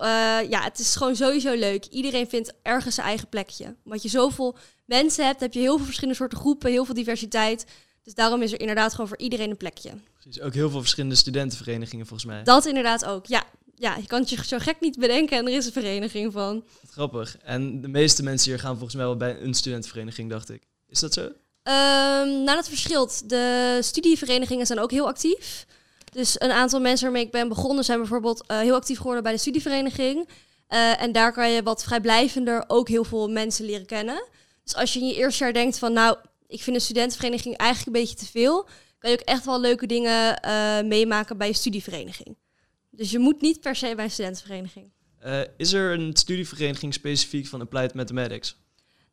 ja, 0.51 0.63
het 0.63 0.79
is 0.79 0.97
gewoon 0.97 1.17
sowieso 1.17 1.55
leuk. 1.55 1.85
Iedereen 1.85 2.29
vindt 2.29 2.53
ergens 2.63 2.95
zijn 2.95 3.07
eigen 3.07 3.29
plekje. 3.29 3.77
Omdat 3.85 4.03
je 4.03 4.09
zoveel 4.09 4.57
mensen 4.85 5.27
hebt, 5.27 5.41
heb 5.41 5.53
je 5.53 5.61
heel 5.61 5.77
veel 5.77 5.85
verschillende 5.85 6.19
soorten 6.19 6.39
groepen, 6.39 6.71
heel 6.71 6.85
veel 6.85 6.95
diversiteit. 6.95 7.67
Dus 8.03 8.15
daarom 8.15 8.43
is 8.43 8.53
er 8.53 8.61
inderdaad 8.61 8.91
gewoon 8.91 9.09
voor 9.09 9.19
iedereen 9.19 9.51
een 9.51 9.57
plekje. 9.57 9.91
Precies, 10.21 10.41
ook 10.41 10.55
heel 10.55 10.71
veel 10.71 10.81
verschillende 10.81 11.17
studentenverenigingen 11.17 12.07
volgens 12.07 12.29
mij. 12.31 12.43
Dat 12.43 12.67
inderdaad 12.67 13.05
ook, 13.05 13.27
ja. 13.27 13.45
Ja, 13.75 13.97
je 13.97 14.07
kan 14.07 14.21
het 14.21 14.31
je 14.31 14.45
zo 14.47 14.59
gek 14.59 14.81
niet 14.81 14.99
bedenken 14.99 15.39
en 15.39 15.47
er 15.47 15.53
is 15.53 15.67
een 15.67 15.73
vereniging 15.73 16.33
van. 16.33 16.65
Grappig. 16.91 17.37
En 17.43 17.81
de 17.81 17.89
meeste 17.89 18.23
mensen 18.23 18.51
hier 18.51 18.61
gaan 18.61 18.75
volgens 18.75 18.95
mij 18.95 19.05
wel 19.05 19.17
bij 19.17 19.41
een 19.41 19.55
studentenvereniging, 19.55 20.31
dacht 20.31 20.51
ik. 20.51 20.63
Is 20.89 21.01
dat 21.01 21.13
zo? 21.13 21.21
Um, 21.23 22.45
nou, 22.45 22.57
dat 22.57 22.69
verschilt. 22.69 23.29
De 23.29 23.79
studieverenigingen 23.81 24.67
zijn 24.67 24.79
ook 24.79 24.91
heel 24.91 25.07
actief. 25.07 25.67
Dus 26.13 26.41
een 26.41 26.51
aantal 26.51 26.81
mensen 26.81 27.05
waarmee 27.05 27.25
ik 27.25 27.31
ben 27.31 27.49
begonnen 27.49 27.85
zijn 27.85 27.99
bijvoorbeeld 27.99 28.45
uh, 28.51 28.59
heel 28.59 28.75
actief 28.75 28.97
geworden 28.97 29.23
bij 29.23 29.33
de 29.33 29.39
studievereniging. 29.39 30.29
Uh, 30.69 31.03
en 31.03 31.13
daar 31.13 31.33
kan 31.33 31.51
je 31.51 31.63
wat 31.63 31.85
vrijblijvender 31.85 32.65
ook 32.67 32.89
heel 32.89 33.05
veel 33.05 33.29
mensen 33.29 33.65
leren 33.65 33.87
kennen. 33.87 34.25
Dus 34.65 34.75
als 34.75 34.93
je 34.93 35.01
in 35.01 35.07
je 35.07 35.15
eerste 35.15 35.45
jaar 35.45 35.53
denkt 35.53 35.79
van 35.79 35.93
nou, 35.93 36.17
ik 36.49 36.63
vind 36.63 36.77
een 36.77 36.83
studentenvereniging 36.83 37.57
eigenlijk 37.57 37.97
een 37.97 38.03
beetje 38.03 38.17
te 38.17 38.31
veel. 38.31 38.69
Kan 38.99 39.11
je 39.11 39.17
ook 39.19 39.25
echt 39.27 39.45
wel 39.45 39.61
leuke 39.61 39.87
dingen 39.87 40.41
uh, 40.45 40.81
meemaken 40.83 41.37
bij 41.37 41.49
een 41.49 41.55
studievereniging. 41.55 42.37
Dus 42.91 43.11
je 43.11 43.19
moet 43.19 43.41
niet 43.41 43.61
per 43.61 43.77
se 43.77 43.95
bij 43.95 44.05
een 44.05 44.11
studentenvereniging. 44.11 44.91
Uh, 45.25 45.41
is 45.57 45.73
er 45.73 45.93
een 45.93 46.17
studievereniging 46.17 46.95
specifiek 46.95 47.47
van 47.47 47.61
Applied 47.61 47.95
Mathematics? 47.95 48.57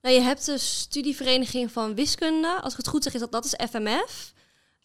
Nou, 0.02 0.16
je 0.16 0.22
hebt 0.22 0.46
de 0.46 0.58
studievereniging 0.58 1.72
van 1.72 1.96
wiskunde. 1.96 2.60
Als 2.62 2.72
ik 2.72 2.78
het 2.78 2.88
goed 2.88 3.04
zeg, 3.04 3.14
is 3.14 3.20
dat, 3.20 3.32
dat 3.32 3.46
is 3.46 3.56
FMF. 3.70 4.34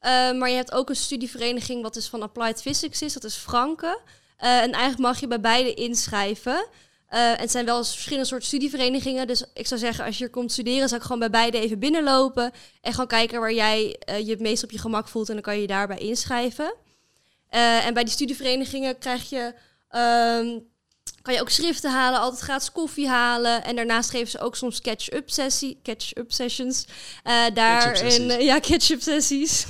Uh, 0.00 0.28
eh, 0.28 0.38
maar 0.38 0.48
je 0.48 0.56
hebt 0.56 0.72
ook 0.72 0.88
een 0.88 0.96
studievereniging 0.96 1.82
wat 1.82 1.94
dus 1.94 2.08
van 2.08 2.22
Applied 2.22 2.62
Physics 2.62 3.02
is. 3.02 3.12
Dat 3.12 3.24
is 3.24 3.34
Franke. 3.34 4.00
en 4.36 4.72
eigenlijk 4.72 4.98
mag 4.98 5.20
je 5.20 5.26
bij 5.26 5.40
beide 5.40 5.74
inschrijven. 5.74 6.66
Uh, 7.10 7.30
en 7.30 7.38
het 7.38 7.50
zijn 7.50 7.64
wel 7.64 7.84
verschillende 7.84 8.26
soorten 8.26 8.48
studieverenigingen. 8.48 9.26
Dus 9.26 9.44
ik 9.54 9.66
zou 9.66 9.80
zeggen, 9.80 10.04
als 10.04 10.18
je 10.18 10.24
hier 10.24 10.32
komt 10.32 10.52
studeren, 10.52 10.88
zou 10.88 11.00
ik 11.00 11.06
gewoon 11.06 11.18
bij 11.18 11.30
beide 11.30 11.58
even 11.58 11.78
binnenlopen. 11.78 12.52
En 12.80 12.92
gewoon 12.92 13.06
kijken 13.06 13.40
waar 13.40 13.52
jij 13.52 14.00
uh, 14.10 14.18
je 14.18 14.30
het 14.30 14.40
meest 14.40 14.64
op 14.64 14.70
je 14.70 14.78
gemak 14.78 15.08
voelt. 15.08 15.28
En 15.28 15.34
dan 15.34 15.42
kan 15.42 15.54
je 15.54 15.60
je 15.60 15.66
daarbij 15.66 15.98
inschrijven. 15.98 16.74
Uh, 17.50 17.86
en 17.86 17.94
bij 17.94 18.04
die 18.04 18.12
studieverenigingen 18.12 18.98
krijg 18.98 19.30
je, 19.30 19.54
um, 19.90 20.68
kan 21.22 21.34
je 21.34 21.40
ook 21.40 21.50
schriften 21.50 21.90
halen, 21.90 22.20
altijd 22.20 22.40
gratis 22.40 22.72
koffie 22.72 23.08
halen. 23.08 23.64
En 23.64 23.76
daarnaast 23.76 24.10
geven 24.10 24.28
ze 24.28 24.40
ook 24.40 24.56
soms 24.56 24.80
catch-up 24.80 25.30
sessie, 25.30 25.80
catch-up 25.82 26.32
sessions. 26.32 26.86
daarin, 27.54 28.28
catch 28.28 28.42
ja, 28.42 28.60
catch-up 28.60 29.02
sessies. 29.02 29.66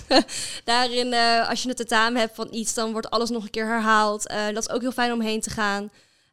daarin, 0.65 1.15
als 1.49 1.63
je 1.63 1.69
het 1.69 1.77
tentamen 1.77 2.21
hebt 2.21 2.35
van 2.35 2.49
iets, 2.51 2.75
dan 2.75 2.93
wordt 2.93 3.11
alles 3.11 3.31
nog 3.31 3.43
een 3.43 3.51
keer 3.51 3.67
herhaald. 3.67 4.29
dat 4.29 4.69
is 4.69 4.71
ook 4.71 4.81
heel 4.81 4.93
fijn 4.93 5.13
om 5.13 5.21
heen 5.21 5.41
te 5.41 5.51
gaan. 5.51 5.91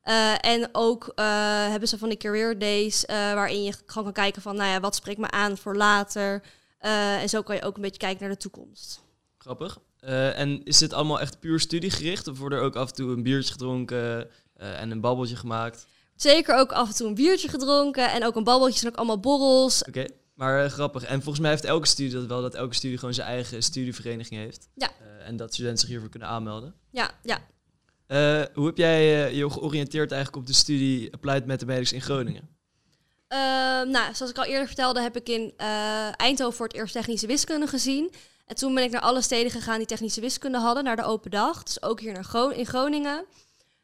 Uh, 0.08 0.46
en 0.46 0.70
ook 0.72 1.12
uh, 1.16 1.26
hebben 1.70 1.90
ze 1.90 1.98
van 1.98 2.10
die 2.10 2.18
career 2.18 2.60
days, 2.60 3.04
uh, 3.04 3.16
waarin 3.16 3.64
je 3.64 3.74
gewoon 3.86 4.04
kan 4.04 4.24
kijken 4.24 4.42
van, 4.42 4.56
nou 4.56 4.70
ja, 4.70 4.80
wat 4.80 4.96
spreekt 4.96 5.20
me 5.20 5.32
aan 5.32 5.58
voor 5.58 5.76
later. 5.76 6.42
en 6.80 7.30
zo 7.30 7.42
kan 7.42 7.56
je 7.56 7.62
ook 7.62 7.76
een 7.76 7.82
beetje 7.82 8.00
kijken 8.00 8.20
naar 8.22 8.36
de 8.36 8.42
toekomst. 8.42 9.02
Grappig. 9.38 9.80
en 10.00 10.64
is 10.64 10.78
dit 10.78 10.94
allemaal 10.94 11.20
echt 11.20 11.40
puur 11.40 11.60
studiegericht? 11.60 12.28
Of 12.28 12.38
wordt 12.38 12.56
er 12.56 12.62
ook 12.62 12.76
af 12.76 12.90
en 12.90 12.96
toe 12.96 13.12
een 13.12 13.24
biertje 13.24 13.52
gedronken 13.52 14.30
en 14.56 14.92
een 14.92 15.02
babbeltje 15.02 15.36
gemaakt? 15.36 15.88
Zeker 16.16 16.56
ook 16.56 16.72
af 16.72 16.88
en 16.88 16.96
toe 16.96 17.08
een 17.08 17.16
biertje 17.16 17.48
gedronken 17.48 18.12
en 18.12 18.26
ook 18.26 18.36
een 18.36 18.44
babbeltje 18.44 18.82
en 18.82 18.92
ook 18.92 18.98
allemaal 18.98 19.20
borrels. 19.20 19.80
Oké, 19.80 19.90
okay. 19.90 20.10
maar 20.34 20.70
grappig. 20.70 21.04
En 21.04 21.22
volgens 21.22 21.40
mij 21.40 21.52
heeft 21.52 21.66
elke 21.66 21.88
studie 21.88 22.14
dat 22.14 22.26
wel, 22.26 22.42
dat 22.42 22.56
elke 22.56 22.76
studie 22.76 22.98
gewoon 22.98 23.14
zijn 23.14 23.28
eigen 23.28 23.64
studievereniging 23.64 24.40
heeft. 24.40 24.70
Ja. 24.74 24.90
en 25.26 25.38
dat 25.38 25.54
studenten 25.54 25.80
zich 25.80 25.90
hiervoor 25.90 26.10
kunnen 26.10 26.28
aanmelden. 26.28 26.74
Ja, 26.92 27.12
ja. 27.24 27.40
Uh, 28.08 28.42
hoe 28.54 28.66
heb 28.66 28.78
jij 28.78 29.28
uh, 29.28 29.38
je 29.38 29.50
georiënteerd 29.50 30.12
eigenlijk 30.12 30.42
op 30.42 30.48
de 30.48 30.58
studie 30.58 31.14
Applied 31.14 31.46
Mathematics 31.46 31.94
in 31.94 32.02
Groningen? 32.02 32.50
Uh, 33.30 33.38
nou, 33.92 34.16
zoals 34.16 34.32
ik 34.32 34.38
al 34.38 34.44
eerder 34.44 34.68
vertelde, 34.68 35.02
heb 35.02 35.16
ik 35.16 35.30
in 35.30 35.54
eh, 35.58 36.20
Eindhoven 36.20 36.58
voor 36.58 36.68
het 36.68 36.76
eerst 36.76 36.94
technische 36.94 37.28
wiskunde 37.28 37.68
gezien. 37.68 38.14
En 38.46 38.56
toen 38.56 38.74
ben 38.74 38.84
ik 38.84 38.92
naar 38.92 39.02
alle 39.02 39.22
steden 39.22 39.52
gegaan 39.52 39.78
die 39.78 39.88
technische 39.88 40.22
wiskunde 40.22 40.58
hadden, 40.58 40.84
naar 40.84 40.96
de 40.96 41.04
open 41.04 41.32
dag. 41.32 41.64
Dus 41.64 41.82
ook 41.82 42.00
hier 42.00 42.14
naar 42.14 42.54
in 42.58 42.66
Groningen. 42.66 43.26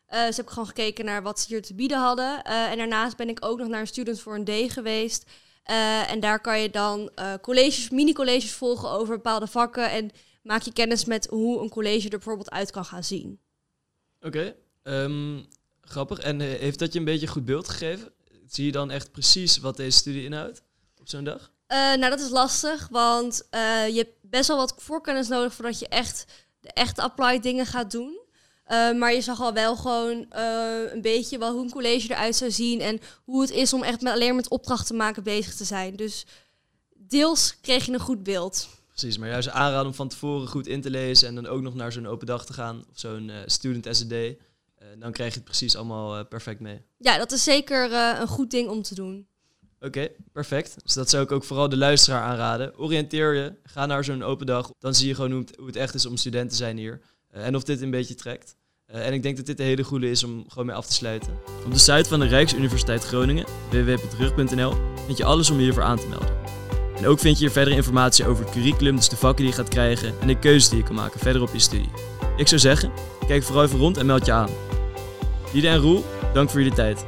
dus 0.08 0.38
heb 0.38 0.46
ik 0.46 0.52
gewoon 0.52 0.68
gekeken 0.68 1.06
naar 1.06 1.24
wat 1.24 1.40
ze 1.40 1.46
hier 1.48 1.62
te 1.62 1.74
bieden 1.74 1.98
hadden. 1.98 2.44
en 2.44 2.78
daarnaast 2.78 3.18
ben 3.18 3.30
ik 3.30 3.46
ook 3.46 3.58
nog 3.58 3.68
naar 3.68 3.80
een 3.80 3.88
Student 3.88 4.20
voor 4.20 4.36
een 4.36 4.68
D 4.68 4.72
geweest. 4.72 5.26
en 6.08 6.20
daar 6.20 6.40
kan 6.40 6.60
je 6.60 6.70
dan 6.70 7.12
colleges, 7.42 7.90
mini-colleges 7.90 8.52
volgen 8.52 8.90
over 8.90 9.16
bepaalde 9.16 9.48
vakken. 9.48 9.92
En 9.92 10.12
maak 10.44 10.62
je 10.62 10.74
kennis 10.74 11.06
met 11.06 11.28
hoe 11.30 11.62
een 11.62 11.70
college 11.70 12.04
er 12.04 12.10
bijvoorbeeld 12.10 12.52
uit 12.52 12.72
kan 12.72 12.86
gaan 12.86 13.04
zien. 13.04 13.43
Oké, 14.24 14.56
ehm, 14.84 15.40
grappig. 15.82 16.20
En 16.20 16.40
uh, 16.40 16.48
heeft 16.48 16.80
dat 16.80 16.94
je 16.94 17.00
een 17.00 17.06
beetje 17.06 17.28
goed 17.28 17.46
beeld 17.46 17.70
gegeven? 17.70 18.12
Zie 18.48 18.66
je 18.66 18.72
dan 18.72 18.92
echt 18.92 19.12
precies 19.12 19.58
wat 19.58 19.78
deze 19.78 19.98
studie 19.98 20.24
inhoudt 20.24 20.64
op 21.00 21.10
zo'n 21.10 21.24
dag? 21.24 21.52
Uh, 21.68 21.78
nou, 21.78 22.10
dat 22.10 22.20
is 22.20 22.30
lastig, 22.30 22.88
want 22.92 23.48
uh, 23.52 23.88
je 23.88 23.98
hebt 23.98 24.16
best 24.22 24.48
wel 24.48 24.58
wat 24.58 24.76
voorkennis 24.78 25.28
nodig 25.28 25.54
voordat 25.54 25.80
je 25.80 25.88
echt 25.88 26.26
de 26.60 26.74
echte 26.74 27.02
applied 27.02 27.44
dingen 27.44 27.66
gaat 27.66 27.92
doen. 27.92 28.22
maar 28.68 29.14
je 29.14 29.22
zag 29.22 29.42
al 29.42 29.54
wel 29.54 29.76
gewoon 29.76 30.26
een 30.92 31.02
beetje 31.02 31.38
wel 31.38 31.52
hoe 31.52 31.64
een 31.64 31.72
college 31.72 32.12
eruit 32.12 32.36
zou 32.36 32.52
zien 32.52 32.82
en 32.82 33.00
hoe 33.24 33.42
het 33.42 33.52
is 33.52 33.74
om 33.74 33.84
echt 33.84 34.02
met, 34.02 34.14
alleen 34.14 34.36
met 34.36 34.50
opdrachten 34.50 34.96
maken 34.96 35.24
bezig 35.24 35.56
te 35.56 35.64
zijn. 35.64 35.96
Dus 35.96 36.26
deels 36.96 37.60
kreeg 37.62 37.86
je 37.86 37.92
een 37.92 38.00
goed 38.00 38.24
beeld. 38.24 38.68
Precies, 38.94 39.18
maar 39.18 39.30
juist 39.30 39.50
aanraden 39.50 39.88
om 39.88 39.94
van 39.94 40.08
tevoren 40.08 40.48
goed 40.48 40.68
in 40.68 40.82
te 40.82 40.90
lezen 40.90 41.28
en 41.28 41.36
dan 41.36 41.48
ook 41.48 41.62
nog 41.62 41.74
naar 41.76 41.92
zo'n 41.92 42.08
open 42.08 42.28
dag 42.28 42.46
te 42.46 42.54
gaan 42.54 42.84
of 42.90 43.00
zo'n 43.00 43.30
uh, 43.30 43.36
student 43.46 43.96
SED. 43.96 44.12
Uh, 44.12 44.32
Eh, 44.84 45.00
dan 45.00 45.12
krijg 45.12 45.30
je 45.30 45.36
het 45.36 45.46
precies 45.46 45.76
allemaal 45.76 46.18
eh, 46.18 46.26
perfect 46.30 46.60
mee. 46.60 46.82
Ja, 46.98 47.18
dat 47.18 47.32
is 47.32 47.44
zeker 47.44 47.92
eh, 47.92 48.20
een 48.20 48.28
goed 48.28 48.52
ding 48.52 48.70
om 48.70 48.82
te 48.82 48.96
doen. 48.96 49.28
Oké, 49.80 50.10
perfect. 50.32 50.76
Dus 50.84 50.94
dat 50.94 51.10
zou 51.10 51.24
ik 51.24 51.32
ook 51.32 51.44
vooral 51.44 51.70
de 51.70 51.78
luisteraar 51.78 52.22
aanraden. 52.22 52.78
Oriënteer 52.78 53.34
je, 53.34 53.54
ga 53.64 53.86
naar 53.86 54.04
zo'n 54.04 54.24
open 54.24 54.46
dag. 54.46 54.72
Dan 54.80 54.96
zie 54.96 55.08
je 55.08 55.16
gewoon 55.16 55.32
hoe 55.32 55.42
het, 55.42 55.56
hoe 55.58 55.68
het 55.68 55.76
echt 55.76 55.94
is 55.94 56.06
om 56.06 56.18
student 56.18 56.50
te 56.50 56.56
zijn 56.56 56.78
hier. 56.78 57.02
Eh, 57.30 57.46
en 57.46 57.56
of 57.56 57.64
dit 57.64 57.82
een 57.82 57.92
beetje 57.92 58.16
trekt. 58.16 58.56
Eh, 58.86 59.06
en 59.08 59.14
ik 59.14 59.24
denk 59.24 59.38
dat 59.38 59.46
dit 59.46 59.60
een 59.60 59.66
hele 59.66 59.84
goede 59.84 60.10
is 60.10 60.24
om 60.24 60.46
gewoon 60.48 60.66
mee 60.66 60.76
af 60.76 60.86
te 60.86 60.94
sluiten. 60.94 61.40
Op 61.66 61.72
de 61.72 61.80
site 61.80 62.10
van 62.10 62.20
de 62.20 62.28
Rijksuniversiteit 62.28 63.04
Groningen, 63.04 63.46
www.rug.nl, 63.70 64.74
vind 65.06 65.18
je 65.18 65.26
alles 65.26 65.50
om 65.50 65.58
je 65.58 65.64
hiervoor 65.64 65.84
aan 65.84 65.98
te 65.98 66.08
melden. 66.08 66.63
En 66.98 67.08
ook 67.08 67.20
vind 67.20 67.38
je 67.38 67.44
hier 67.44 67.54
verdere 67.54 67.76
informatie 67.76 68.28
over 68.28 68.44
het 68.44 68.54
curriculum, 68.54 68.96
dus 68.96 69.10
de 69.10 69.18
vakken 69.18 69.46
die 69.46 69.54
je 69.54 69.60
gaat 69.60 69.70
krijgen 69.70 70.14
en 70.22 70.28
de 70.28 70.40
keuzes 70.40 70.70
die 70.70 70.78
je 70.78 70.84
kan 70.84 70.96
maken 70.96 71.20
verder 71.20 71.42
op 71.42 71.50
je 71.54 71.60
studie. 71.60 71.92
Ik 72.38 72.48
zou 72.48 72.62
zeggen, 72.62 72.92
kijk 73.28 73.44
vooral 73.44 73.64
even 73.64 73.80
rond 73.80 73.98
en 73.98 74.06
meld 74.06 74.26
je 74.26 74.32
aan. 74.32 74.50
Liede 75.54 75.68
en 75.68 75.80
Roel, 75.80 76.06
dank 76.34 76.50
voor 76.50 76.60
jullie 76.60 76.76
tijd. 76.76 77.06